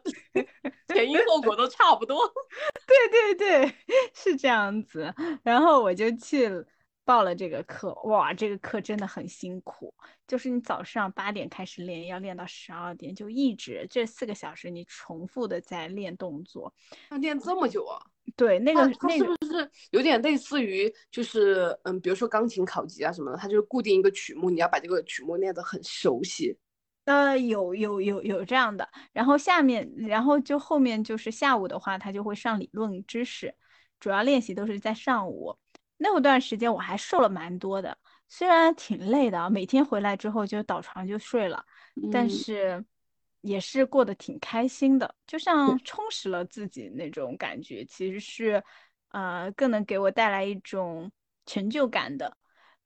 [0.94, 2.20] 前因后果都差不多？
[2.86, 3.74] 对 对对，
[4.14, 5.14] 是这样子。
[5.42, 6.64] 然后我就去了。
[7.06, 9.94] 报了这个课，哇，这个课真的很辛苦。
[10.28, 16.74] 就是你早上八点开始练，要练到十二点，就一直这四个小时你重复的在练动作，
[17.12, 18.00] 要练这么久啊？
[18.38, 26.58] 对，那个那是不是有点类似于就是嗯，比如说钢琴考级啊什么的，它就是固定一个曲目，你要把这个曲目练得很熟悉。
[27.04, 28.88] 呃，有有有有这样的。
[29.12, 33.54] 然后下面，然后就后面就是下午的话，他就会上理论知识，
[34.00, 35.58] 主要练习都是在上午。
[36.04, 37.98] 那段时间我还瘦了蛮多的，
[38.28, 41.64] 虽然挺累的啊，每天回来之后就倒床就睡了，
[42.12, 42.84] 但是
[43.40, 48.62] 也是过得挺开心的，就像充实了自己那种感觉，其实是
[49.12, 51.10] 呃更能给我带来一种
[51.46, 52.36] 成就感的。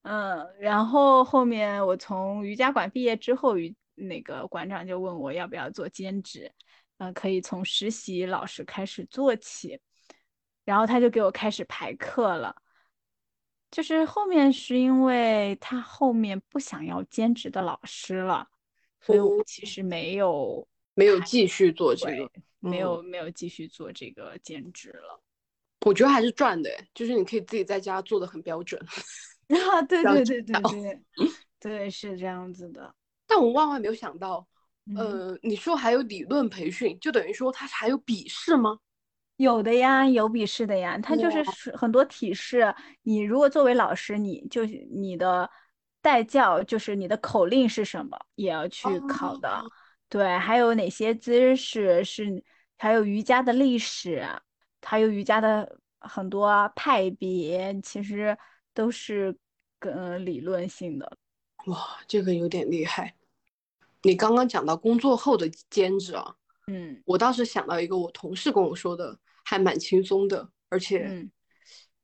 [0.03, 6.51] 嗯，然后后面我从瑜伽馆毕业之后，瑜那个馆长就问我要不要做兼职，
[6.99, 9.81] 嗯，可以从实习老师开始做起，
[10.63, 12.55] 然后他就给我开始排课了。
[13.77, 18.47] 就是后面是因为他后面不想要兼职的老师了，
[18.99, 25.21] 所以我其实没有没有继续做这个，没有没有继续做这个兼职了。
[25.81, 28.81] 我觉得还是赚的，就是你可以自己在家做的很标准。
[29.49, 31.01] 啊，对对对对对，
[31.61, 32.95] 对是这样子的。
[33.27, 34.47] 但我万万没有想到，
[34.95, 38.79] 呃，你说还有理论培训，就等于说他还有笔试吗？
[39.37, 42.75] 有的呀，有笔试的呀，它就是很多体式。
[43.03, 45.49] 你如果作为老师，你就你的
[46.01, 49.63] 带教就是你的口令是什么，也要去考的。
[50.09, 52.43] 对，还有哪些姿势是？
[52.79, 54.23] 还有瑜伽的历史，
[54.83, 58.37] 还有瑜伽的很多派别其实
[58.71, 59.35] 都是
[59.79, 61.17] 跟理论性的。
[61.65, 63.15] 哇，这个有点厉害。
[64.03, 66.35] 你刚刚讲到工作后的兼职啊，
[66.67, 69.17] 嗯，我倒是想到一个我同事跟我说的，
[69.49, 71.25] 还蛮轻松的，而且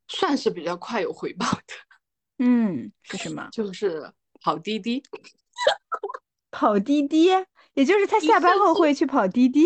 [0.07, 1.73] 算是比较快有回报的。
[2.39, 3.47] 嗯，是什么？
[3.51, 5.03] 就是跑滴滴。
[6.49, 7.25] 跑滴滴，
[7.73, 9.65] 也就是他下班后会去跑滴滴。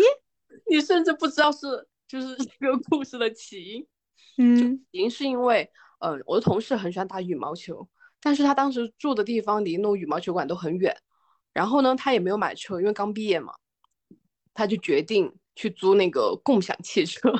[0.68, 3.86] 你甚至不知道是就是这个故事的起因。
[4.38, 5.70] 嗯，起因是因为，
[6.00, 7.88] 呃，我的同事很喜欢打羽毛球，
[8.20, 10.96] 但是他当时住的地方离那种羽毛球馆都很远。
[11.52, 13.54] 然后呢，他也没有买车，因为刚毕业嘛，
[14.52, 17.32] 他就决定去租那个共享汽车。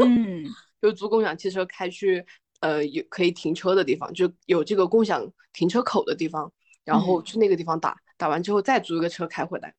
[0.00, 0.44] 嗯，
[0.80, 2.24] 就租共享汽车开去，
[2.60, 6.52] 呃，有可以停车的地方，就有这个共享停车口的地方，
[6.84, 9.74] 然后去那个地方打，打完之后再租一个车开回来。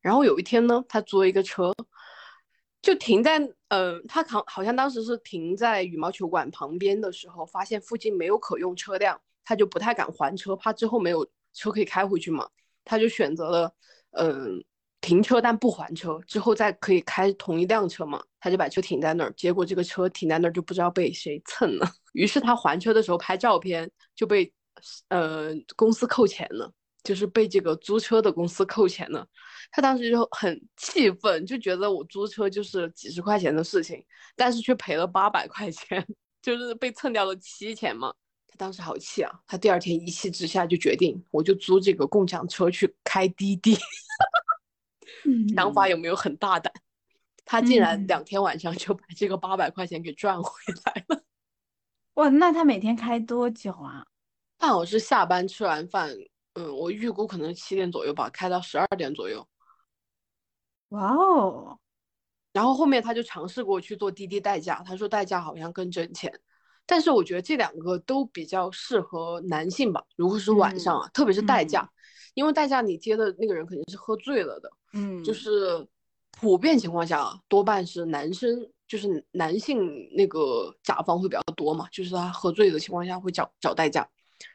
[0.00, 1.74] 然后有一天呢，他租了一个车，
[2.80, 3.38] 就停在，
[3.68, 12.48] 呃，他好好像当时是停在羽毛球馆旁边的时候，发现附近没有可用车辆，他就不太敢还车，怕之后没有车可以开回去嘛。
[12.84, 13.74] 他就选择了，
[14.12, 14.64] 嗯，
[15.00, 18.22] 停车但不还车，之后再可以开同一辆车嘛。
[18.40, 21.88] 他就把车停在那儿，结果这个车停在那儿就不知道被谁蹭了。
[22.12, 24.52] 于是他还车的时候拍照片就被，
[25.08, 26.72] 呃，公司扣钱了，
[27.02, 29.26] 就是被这个租车的公司扣钱了。
[29.70, 34.04] 他当时就很气愤，就觉得我租车就是几十块钱的事情，
[34.36, 36.06] 但是却赔了八百块钱，
[36.40, 38.14] 就是被蹭掉了七千嘛。
[38.46, 39.30] 他当时好气啊！
[39.46, 43.76] 他第二天一气之下就决定，我就租这个共享车去开滴滴。
[45.54, 46.72] 想法有没有很大胆？
[47.44, 50.50] 他竟然两天晚上就把这个八百块钱给赚回
[50.84, 51.22] 来了。
[52.14, 54.04] 哇，那他每天开多久啊？
[54.58, 56.14] 他好像是下班吃完饭，
[56.54, 59.48] 嗯，我预估可能七点左右吧，开到十二点左右。
[60.90, 61.78] 哇哦！
[62.52, 66.32] 然后后面他就尝试过去做滴滴代驾，他说代驾好像更挣钱。
[66.84, 70.02] 但是我觉得这两个都比较适合男性吧。
[70.16, 71.88] 如果是晚上啊，特别是代驾，
[72.38, 74.70] 因为代驾你接的那个人肯定是喝醉了的。
[74.92, 75.84] 嗯，就是
[76.30, 78.48] 普遍情况下，多半是男生，
[78.86, 81.88] 就是男性那个甲方会比较多嘛。
[81.90, 84.08] 就是他喝醉的情况下会找找代驾，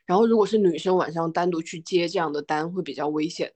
[0.06, 3.54] 然后如果是女生晚上单独去接这样的单会比较危险。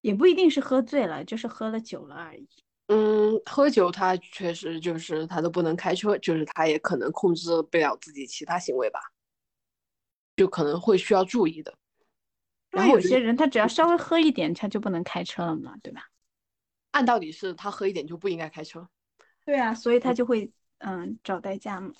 [0.00, 2.48] 也不一定是喝醉了，就是喝了酒了而已。
[2.88, 8.98] 嗯，喝酒他确实就是他都不能开车，就是他也可能控制不了自己其他行为吧，
[10.36, 11.72] 就可能会需要注意的。
[12.76, 16.10] 然后有些人他只要稍微喝一点，他就不能开车了嘛，对吧？
[16.90, 18.88] 按道理是他喝一点就不应该开车。
[19.44, 21.92] 对啊，所以他就会嗯找代驾嘛。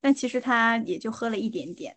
[0.00, 1.96] 但其实他也就喝了一点点，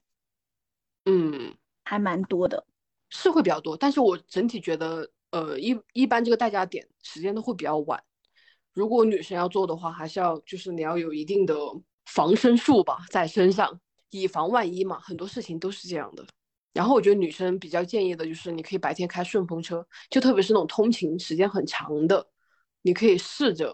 [1.06, 2.66] 嗯，还蛮多的，
[3.10, 3.78] 是会比较多。
[3.78, 8.04] 但是我整体觉得，呃，一一般这个代驾点时间都会比较晚。
[8.74, 11.56] 如果女生要做的话，还是要就是你要有一定的
[12.06, 13.80] 防身术吧，在身上，
[14.10, 15.00] 以防万一嘛。
[15.00, 16.26] 很多事情都是这样的。
[16.74, 22.26] 然后我觉得女生比较建议的就是，你可以白天开顺风车，就特别是那种通勤时间很长的，
[22.82, 23.74] 你可以试着，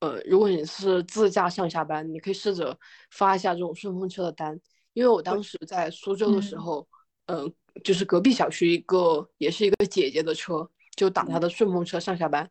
[0.00, 2.78] 呃，如果你是自驾上下班，你可以试着
[3.10, 4.60] 发一下这种顺风车的单。
[4.92, 6.86] 因为我当时在苏州的时候，
[7.26, 7.52] 嗯，
[7.84, 12.50] 就是隔壁小区一个也是一个姐姐的车，就打她的顺风车上下班。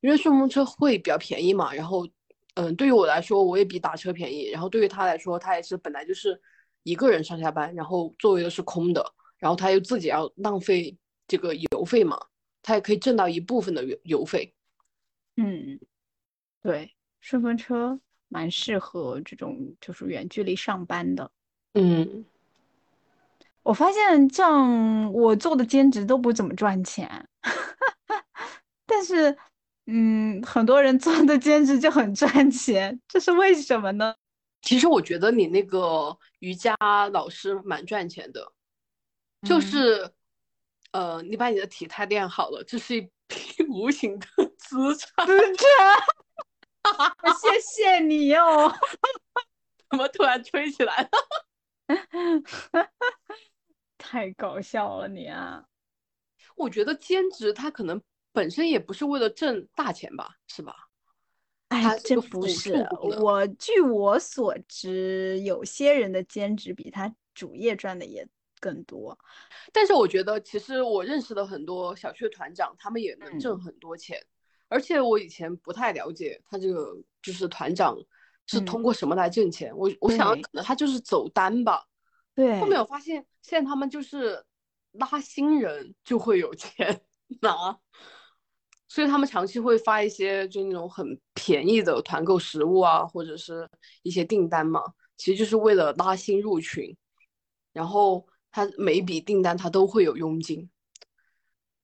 [0.00, 2.06] 因为顺风车会比较便宜嘛，然后，
[2.54, 4.50] 嗯，对于我来说，我也比打车便宜。
[4.50, 6.40] 然后对于她来说，她也是本来就是
[6.86, 9.04] 一个人上下班，然后座位都是空的，
[9.38, 12.18] 然后他又自己要浪费这个油费嘛，
[12.62, 14.54] 他也可以挣到一部分的油油费。
[15.36, 15.80] 嗯，
[16.62, 21.30] 对，顺风车蛮适合这种就是远距离上班的。
[21.74, 22.24] 嗯，
[23.64, 27.28] 我发现这样我做的兼职都不怎么赚钱，
[28.86, 29.36] 但是。
[29.88, 34.12] 嗯，很多人做的兼职就很赚钱，这是为什么呢？
[34.62, 36.76] 其实我觉得你那个瑜伽
[37.12, 38.52] 老师蛮赚钱的，
[39.42, 40.08] 就是，
[40.92, 44.26] 呃，你把你的体态练好了，这是一笔 无形的
[44.56, 45.26] 资产。
[45.26, 45.66] 资产，
[47.34, 48.72] 谢谢你哦！
[49.90, 51.10] 怎么突然吹起来了？
[53.98, 55.64] 太搞笑了你啊！
[56.54, 58.00] 我觉得兼职它可能。
[58.32, 60.85] 本身也不是为了挣大钱吧，是吧？
[61.68, 62.86] 哎，这不是
[63.20, 63.46] 我。
[63.58, 68.26] 据我所知，有些人的兼职比他主业赚的也
[68.60, 69.18] 更多。
[69.72, 74.18] 但是我觉得，其实我认识的很多小区团长，他们也能挣很多钱。
[74.68, 77.96] 而且我以前不太了解他这个，就是团长
[78.46, 79.76] 是通过什么来挣钱。
[79.76, 81.84] 我我想可能他就是走单吧。
[82.34, 82.60] 对。
[82.60, 84.44] 后面我发现，现在他们就是
[84.92, 87.00] 拉新人就会有钱
[87.42, 87.78] 拿。
[88.88, 93.68] 所以他们长期会发一些就那种很便宜的团购食物啊，或者是
[94.02, 94.80] 一些订单嘛，
[95.16, 96.96] 其实就是为了拉新入群。
[97.72, 100.70] 然后他每一笔订单他都会有佣金，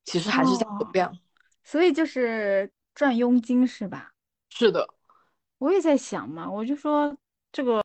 [0.05, 1.19] 其实还是在流量，
[1.63, 4.15] 所以就是赚佣金是吧？
[4.49, 4.89] 是的，
[5.59, 7.15] 我也在想嘛，我就说
[7.51, 7.83] 这个，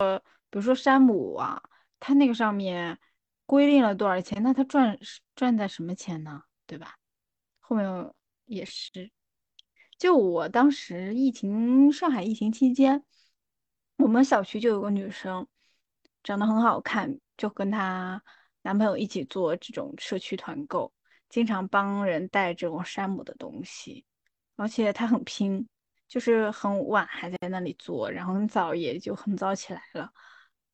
[0.50, 1.62] 比如说山姆啊，
[2.00, 2.98] 他那个上面
[3.46, 4.98] 规定了多少钱，那他赚
[5.36, 6.44] 赚在什么钱呢？
[6.66, 6.96] 对吧？
[7.60, 7.86] 后面
[8.48, 9.12] 也是，
[10.00, 13.04] 就我当时疫情上海疫情期间，
[13.98, 15.48] 我们小区就有个女生，
[16.24, 17.20] 长得很好看。
[17.38, 18.24] 就跟她
[18.64, 20.92] 男朋友一起做这种社区团购，
[21.30, 24.04] 经常帮人带这种山姆的东西，
[24.56, 25.68] 而且她很拼，
[26.08, 30.12] 就是很晚还在那里做，然后很早也就很早起来了。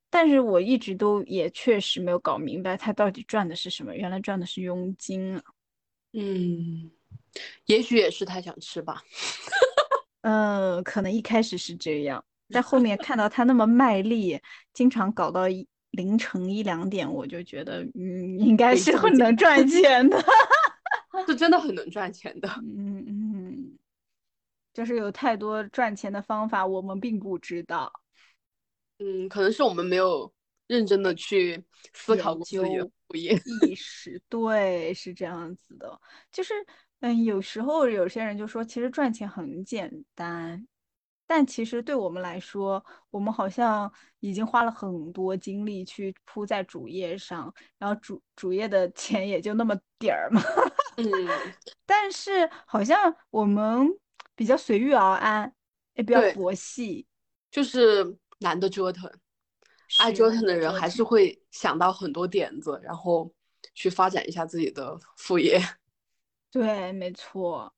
[0.10, 5.44] 但是我一直都也确实没有搞明白她到底赚的是什么，原来赚的是佣金啊。
[6.14, 6.92] 嗯，
[7.66, 9.02] 也许也是他想吃吧。
[10.22, 14.40] 嗯，可能一开始是这样，在后面看到他那么卖力，
[14.74, 15.44] 经常搞到。
[15.94, 20.20] 凌晨一两点，我就觉得，嗯，应该是很能赚 钱的，
[21.28, 22.50] 是真的很能赚钱的。
[22.64, 23.78] 嗯嗯，
[24.74, 27.94] 就是有太多赚钱的方法，我们并不知道。
[28.98, 30.34] 嗯，可能是我们没有
[30.66, 34.20] 认真的去思考过自己的副业意识。
[34.28, 36.02] 对，是这样子的。
[36.32, 36.56] 就是，
[37.04, 40.66] 嗯，有时候有些人就说，其实赚钱很简单。
[41.28, 43.92] 但其实对我们来说，我们好像
[44.22, 50.42] 已经花了很多精力去铺在主业上，然后主主业的钱也就那么点儿嘛。
[50.96, 51.06] 嗯。
[51.86, 53.90] 但是好像我们
[54.34, 55.54] 比较随遇而安，
[55.96, 57.06] 也比较佛系，
[57.52, 59.12] 就是懒得折腾。
[60.00, 63.30] 爱折腾的人还是会想到很多点子，然后
[63.76, 65.62] 去发展一下自己的副业。
[66.54, 67.74] 对，没错。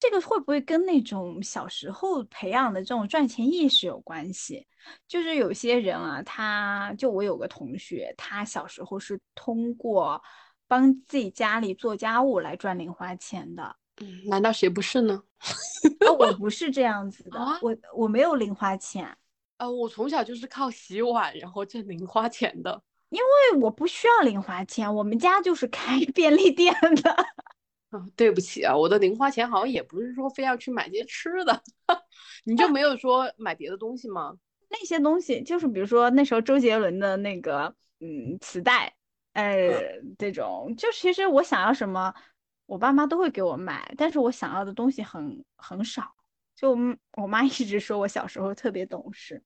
[0.00, 4.66] 这个会不会跟那种小时候培养的这种赚钱意识有关系？
[5.08, 10.22] 就是有些人啊，他就我有个同学，他小时候是通过
[10.68, 13.76] 帮自己家里做家务来赚零花钱的。
[14.00, 15.22] 嗯，难道谁不是呢？
[16.06, 19.16] 啊，我不是这样子的，我我没有零花钱。
[19.58, 22.82] 呃，我从小就是靠洗碗然后挣零花钱的。
[23.10, 27.26] 因为我不需要零花钱，我们家就是开便利店的。
[28.16, 31.62] 对不起啊，我的零花钱好像也不是说非要去买些吃的，
[32.44, 34.34] 你就没有说买别的东西吗？
[34.70, 38.92] 那些东西就是比如说那时候周杰伦的那个嗯磁带，
[39.32, 39.80] 呃
[40.18, 42.12] 这种，就其实我想要什么，
[42.66, 46.14] 我爸妈都会给我买，但是我想要的东西很很少。
[46.56, 46.76] 就
[47.16, 49.42] 我妈一直说我小时候特别懂事，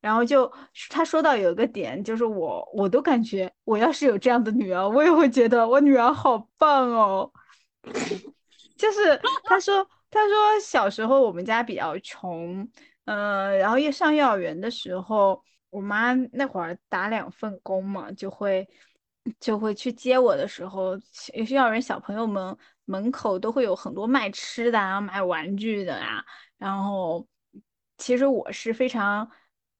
[0.00, 0.52] 然后就
[0.90, 7.32] 她说到有一个点，就是我我都感觉我要是有这样的女儿，我也会觉得我女儿好棒哦。
[8.76, 12.66] 就是他说，他说小时候我们家比较穷，
[13.04, 18.68] 嗯，然后一上幼儿园的时候，我妈那会儿打两份工嘛，就会
[19.38, 20.96] 就会去接我的时候，
[21.48, 26.24] 幼儿园小朋友们门口都会有很多卖吃的啊，卖玩具的啊，
[26.58, 27.26] 然后
[27.98, 29.30] 其实我是非常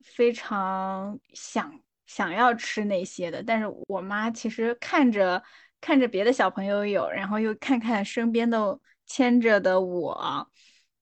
[0.05, 5.43] 非常想想要吃那些的，但是我妈其实看着。
[5.83, 10.49] 看着别的小朋友有，然后又看看身边的牵着的我，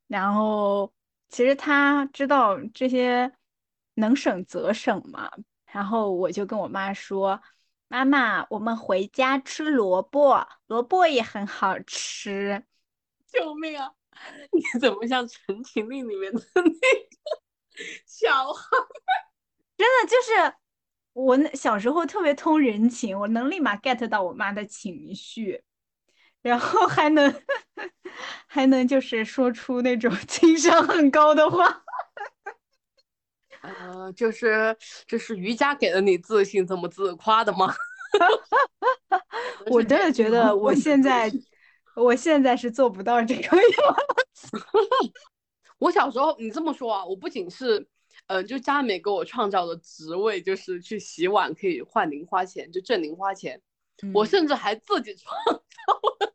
[0.09, 0.91] 然后
[1.29, 3.31] 其实他知道这些
[3.95, 5.31] 能省则省嘛。
[5.67, 7.41] 然后我就跟我妈说
[7.87, 12.65] ：“妈妈，我们回家吃萝卜，萝卜也很好吃。”
[13.31, 13.93] 救命啊！
[14.51, 16.73] 你怎么像《陈情令》里面的那个
[18.07, 18.65] 小孩？
[19.77, 20.60] 真的就是。
[21.13, 25.63] 我那小时候特别通人情，我能立马 get 到我妈的情绪，
[26.41, 27.43] 然后还能
[28.47, 31.83] 还能就是说出那种 情商很高的话。
[33.63, 34.75] 呃，就是
[35.07, 37.75] 这是瑜伽给了你自信，这么自夸的吗？
[39.67, 41.31] 我真的觉得我现在
[41.97, 43.65] 我现在是做不到这个样
[44.33, 44.49] 子。
[45.79, 47.89] 我小时候你这么说啊，我不仅是。
[48.31, 53.61] 嗯，就家里面给我创造的职位就是去洗碗，可以换零花钱，就挣零花钱。
[54.15, 55.61] 我甚至还自己创造
[56.21, 56.33] 了，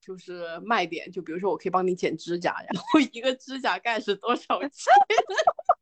[0.00, 4.70] 就是卖点，就比如说我可以帮你剪指甲，然后一个指甲盖是多少钱？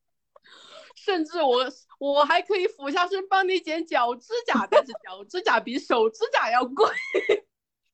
[0.97, 1.65] 甚至我
[2.01, 6.85] 我还可以俯下身帮你剪脚指甲，但是脚指甲比手指甲要贵。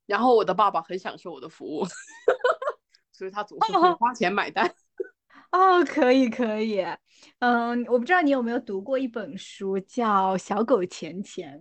[0.07, 1.85] 然后我的爸爸很享受我的服务，
[3.13, 4.75] 所以他总是会花钱买单。
[5.53, 6.85] 哦，可以可以，
[7.39, 11.59] 嗯，我不知道你有没有读过一本书，叫《小狗钱钱》。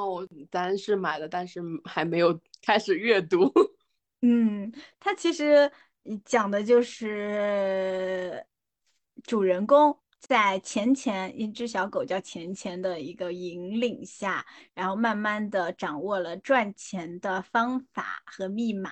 [0.00, 3.50] 哦，当然是买了，但是还没有开始阅读。
[4.20, 5.70] 嗯，它其实
[6.24, 8.44] 讲的就是
[9.22, 14.44] 主人公在钱钱一只小狗叫钱钱的一个引领下，
[14.74, 18.90] 然后慢慢的掌握了赚钱的方法和密码，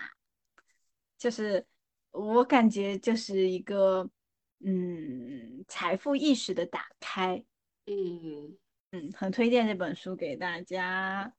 [1.18, 1.66] 就是
[2.12, 4.08] 我感觉就是一个
[4.64, 7.44] 嗯财富意识的打开，
[7.86, 8.56] 嗯
[8.92, 11.32] 嗯，很推荐这本书给大家。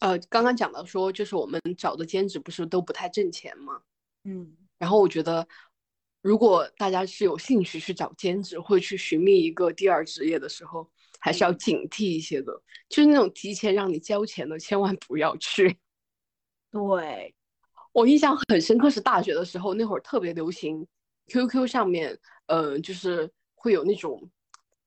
[0.00, 3.82] 呃，刚刚讲到说，就是我们找的兼职不是都不太挣钱吗？
[4.22, 5.48] 嗯，然后我觉得，
[6.20, 10.88] 如果大家是有兴趣去找兼职，会去寻觅一个第二职业的时候，
[11.18, 12.62] 还是要警惕一些的。
[12.88, 15.78] 就是那种提前让你交钱的，千万不要去。
[16.70, 17.34] 对，
[17.92, 20.86] 我印象很深刻，是大学的时候，那会儿特别流行
[21.28, 24.30] ，QQ 上面，呃，就是会有那种，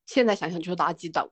[0.05, 1.29] 现在想想就是垃圾档。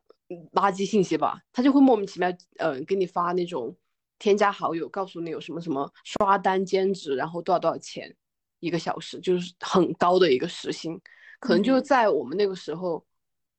[0.53, 3.75] 垃圾信息吧，他就会莫名其妙，嗯，给你发那种
[4.19, 8.15] 添加好友，告诉你有什么什么刷单兼职，然后多少多少钱
[8.59, 11.01] 一个小时，就是很高的一个时薪，
[11.39, 13.03] 可能就在我们那个时候，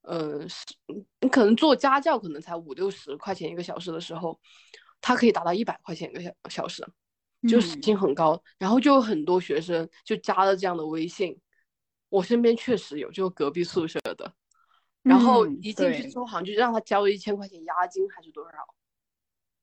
[0.03, 0.65] 嗯，是
[1.19, 4.39] 你可能做家教可能才五六十块钱一个小时的时候，
[5.01, 6.87] 他可以达到一百块钱一个小小时，
[7.49, 11.39] 就时薪很高，然后就有很多学生就加了这样的微信，
[12.09, 14.33] 我身边确实有，就隔壁宿舍的。
[15.03, 18.59] 然后一进去之后，好像就让他交了一千块钱押金还是多少，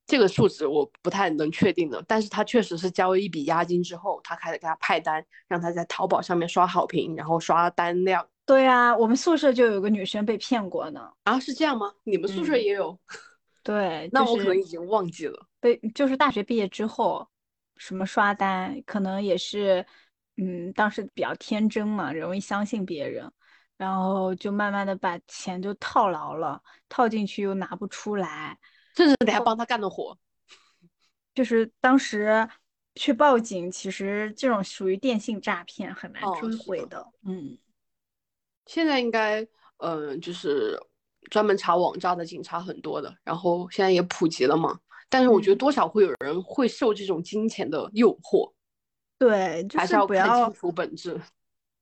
[0.07, 2.03] 这个数值我不太能确定的。
[2.07, 8.27] 但是他确实是交了一笔押金之后，他开始给他派单，让他在淘宝上面刷好评，然后刷单量。
[8.47, 11.11] 对啊，我们宿舍就有个女生被骗过呢。
[11.23, 11.93] 啊，是这样吗？
[12.03, 12.97] 你们宿舍也有？
[13.61, 15.45] 对，那我可能已经忘记了。
[15.59, 17.27] 被就是大学毕业之后，
[17.77, 19.85] 什么刷单，可能也是，
[20.37, 23.31] 嗯，当时比较天真嘛，容易相信别人。
[23.77, 26.59] 然后就慢慢的把钱就套牢了，
[26.89, 28.57] 套进去又拿不出来，
[28.95, 30.17] 甚至得还帮他干的活。
[31.35, 32.49] 就是当时
[32.95, 37.05] 去报警，其实这种属于电信诈骗，很难追回的。
[37.23, 37.55] 嗯，
[38.65, 39.45] 现在应该，
[39.77, 40.75] 嗯，就是
[41.29, 44.79] 专门查网诈的警察很多的，然后现在也普及了嘛。
[45.09, 48.51] 但是我觉得多少会有人会受这种金钱的诱惑。
[49.17, 51.19] 对，还是要看清楚本质。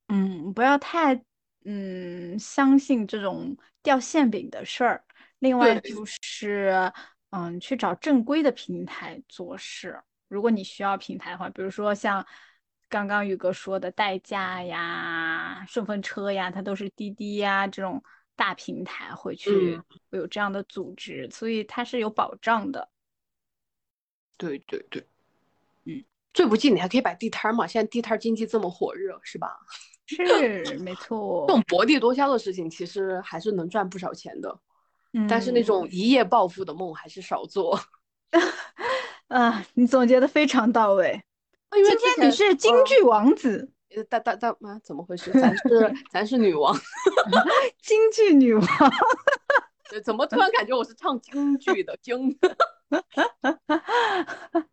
[0.07, 1.23] 嗯，不要太。
[1.67, 5.03] 嗯，相信这种掉馅饼的事儿。
[5.39, 6.91] 另外就是，
[7.31, 9.99] 嗯，去找正规的平台做事。
[10.27, 12.23] 如果你需要平台的话，比如说像
[12.87, 17.99] 刚刚宇哥说的代驾呀、顺风车呀，它都是滴滴呀这种
[18.35, 22.87] 大平台会去会有这样的组织，所以它是有保障的。
[24.37, 25.05] 对对对，
[25.85, 29.57] 嗯，最不济你还可以摆地摊嘛，现在地摊经济这么火热，是吧？
[30.07, 34.59] 是没错，这种薄利多销的事情其实还是能赚不少钱的，
[35.27, 37.79] 但是那种一夜暴富的梦还是少做。
[39.29, 41.23] 啊，你总结的非常到位。
[41.71, 43.71] 今天你是京剧王子，
[44.07, 45.31] 大大大妈怎么回事？
[45.33, 46.77] 咱是 咱是女王，
[47.81, 48.63] 京剧女王。
[50.03, 52.37] 怎么突然感觉我是唱京剧的京？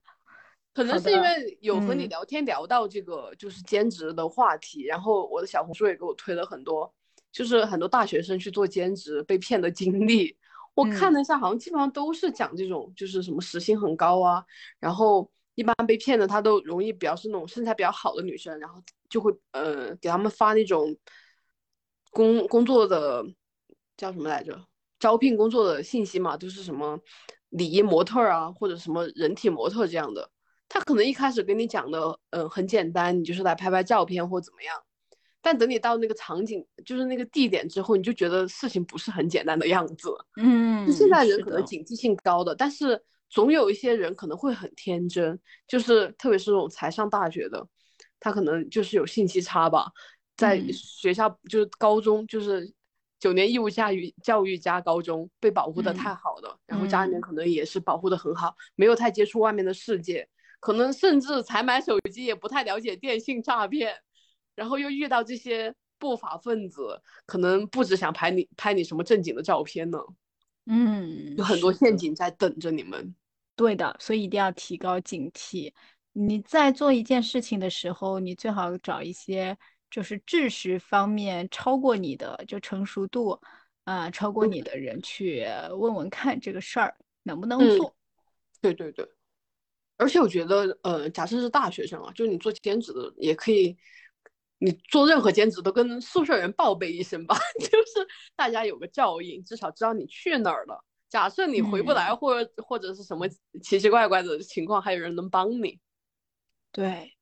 [0.75, 6.93] 可能是因为有和你聊天聊到这个就是兼职的话题，然后我的小红书也给我推了很多，
[7.31, 10.37] 就是很多大学生去做兼职被骗的经历。
[10.75, 14.43] 我看了一下，好像基本上都是讲这种，就是什么时薪很高啊，
[14.81, 20.97] 然后一般被骗的他都容易比较是那种身材比较好的女生，然后就会呃给他们发那种
[22.11, 23.23] 工工作的
[23.99, 24.59] 叫什么来着，
[24.99, 26.99] 招聘工作的信息嘛，就是什么
[27.53, 30.29] 礼仪模特啊或者什么人体模特这样的。
[30.69, 34.75] 他可能一开始跟你讲的，嗯，很简单，你就是来拍拍照片或怎么样。
[35.43, 40.09] 但等你到那个场景，就是那个地点之后，你就觉得事情不是很简单的样子。
[40.37, 47.67] 嗯，现在人可能警惕性高的，但是总有一些人可能会很天真，就是特别是那种才上大学的，
[48.21, 49.91] 他可能就是有信息差吧，
[50.37, 52.73] 在学校就是高中就是
[53.23, 60.29] 九年义务教育教育加高中被保护的太好了，然后家里面可能也是保护的很好，没有太接触外面的世界。
[60.59, 63.95] 可能甚至才买手机也不太了解电信诈骗，
[64.57, 70.01] 然后又遇到这些不法分子，可能不止想拍你拍你什么正经的照片呢，
[70.67, 73.15] 嗯，有很多陷阱在等着你们。
[73.55, 75.73] 对的，所以一定要提高警惕。
[76.13, 79.57] 你在做一件事情的时候，你最好找一些
[79.93, 83.39] 就是知识方面超过你的，就成熟度
[83.85, 85.47] 啊超过你的人去
[85.79, 87.95] 问问看这个事儿能不能做。
[88.61, 89.07] 对对对。
[89.99, 93.77] 而且我觉得，呃，假设是大学生啊，就是你做兼职的，也可以，
[94.59, 100.83] 你做任何兼职都跟宿舍人报备一声吧， 就是大家有个照应，至少知道你去哪儿了。
[101.09, 103.29] 假设你回不来，或者或者是什么
[103.63, 105.79] 奇奇怪怪的情况，还有人能帮你。
[106.73, 107.13] 对，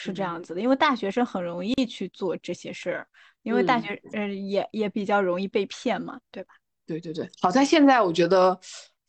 [0.00, 3.08] 是这样子的，因为大学生很容易去做这些事儿，
[3.42, 6.54] 因为大学呃也也比较容易被骗嘛，对吧？
[6.86, 8.56] 对对对，好在现在我觉得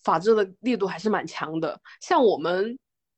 [0.04, 1.80] 法治的力度还是蛮强的。
[2.02, 2.76] 像我们，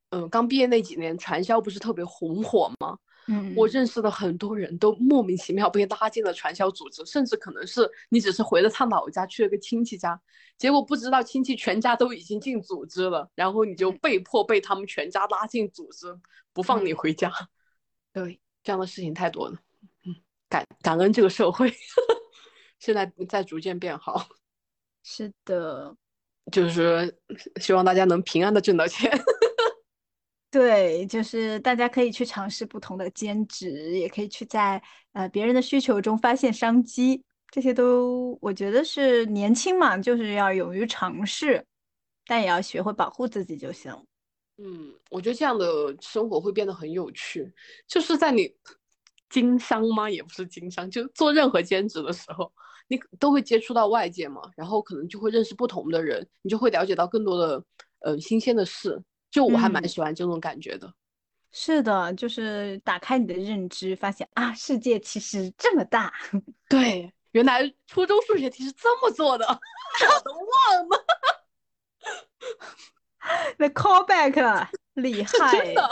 [0.09, 2.97] 嗯，刚毕业那几年，传销不是特别红火吗？
[3.27, 10.19] 嗯，我认识的很多人都莫名其妙被拉进了传销组织，甚至可能是你只是回了趟老家，去了个亲戚家，
[10.57, 16.07] 结果不知道亲戚全家都已经进组织了，然后你就被迫被他们全家拉进组织，
[16.51, 17.31] 不放你回家。
[18.13, 19.57] 对，这样的事情太多了。
[20.05, 20.15] 嗯，
[20.49, 21.73] 感感恩这个社会，
[22.79, 24.27] 现在在逐渐变好。
[25.03, 25.95] 是的，
[26.51, 27.17] 就是
[27.59, 29.11] 希望大家能平安的挣到钱。
[30.51, 34.81] 对，就是大家可以去尝试不同的兼职，也可以去在
[35.13, 41.65] 呃别人的需求中发现商机，这些都我觉得是年轻嘛，就是要勇于尝试，
[42.25, 43.95] 但也要学会保护自己就行。
[44.63, 47.51] 嗯，我觉得这样的生活会变得很有趣，
[47.87, 48.53] 就是在你
[49.29, 50.09] 经商吗？
[50.09, 52.51] 也不是经商，就做任何兼职的时候，
[52.87, 57.63] 你都会接触到外界嘛，然后可能就会认识不同的人，你就会了解到更多的
[58.01, 59.01] 呃新鲜的事。
[59.31, 60.93] 就我还蛮喜欢这种感觉的，
[61.51, 66.13] 是的，就是打开你的认知，发现啊，世界其实这么大。
[66.67, 71.05] 对，原来初中数学题是这么做的， 我都忘了。
[73.57, 75.91] The callback 厉 害，真的。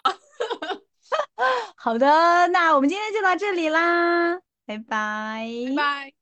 [1.76, 6.14] 好的，那我们今天就到这里啦，拜拜，拜拜。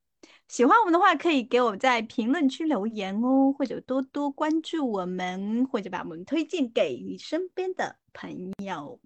[0.47, 8.99] 喜欢我们的话，可以给我在评论区留言哦，或者多多关注我们，或者把我们推荐给你身边的朋友。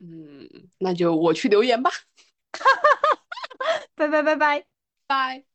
[0.00, 1.90] 嗯，那就我去留言吧。
[3.94, 4.66] 拜拜拜拜
[5.06, 5.47] 拜。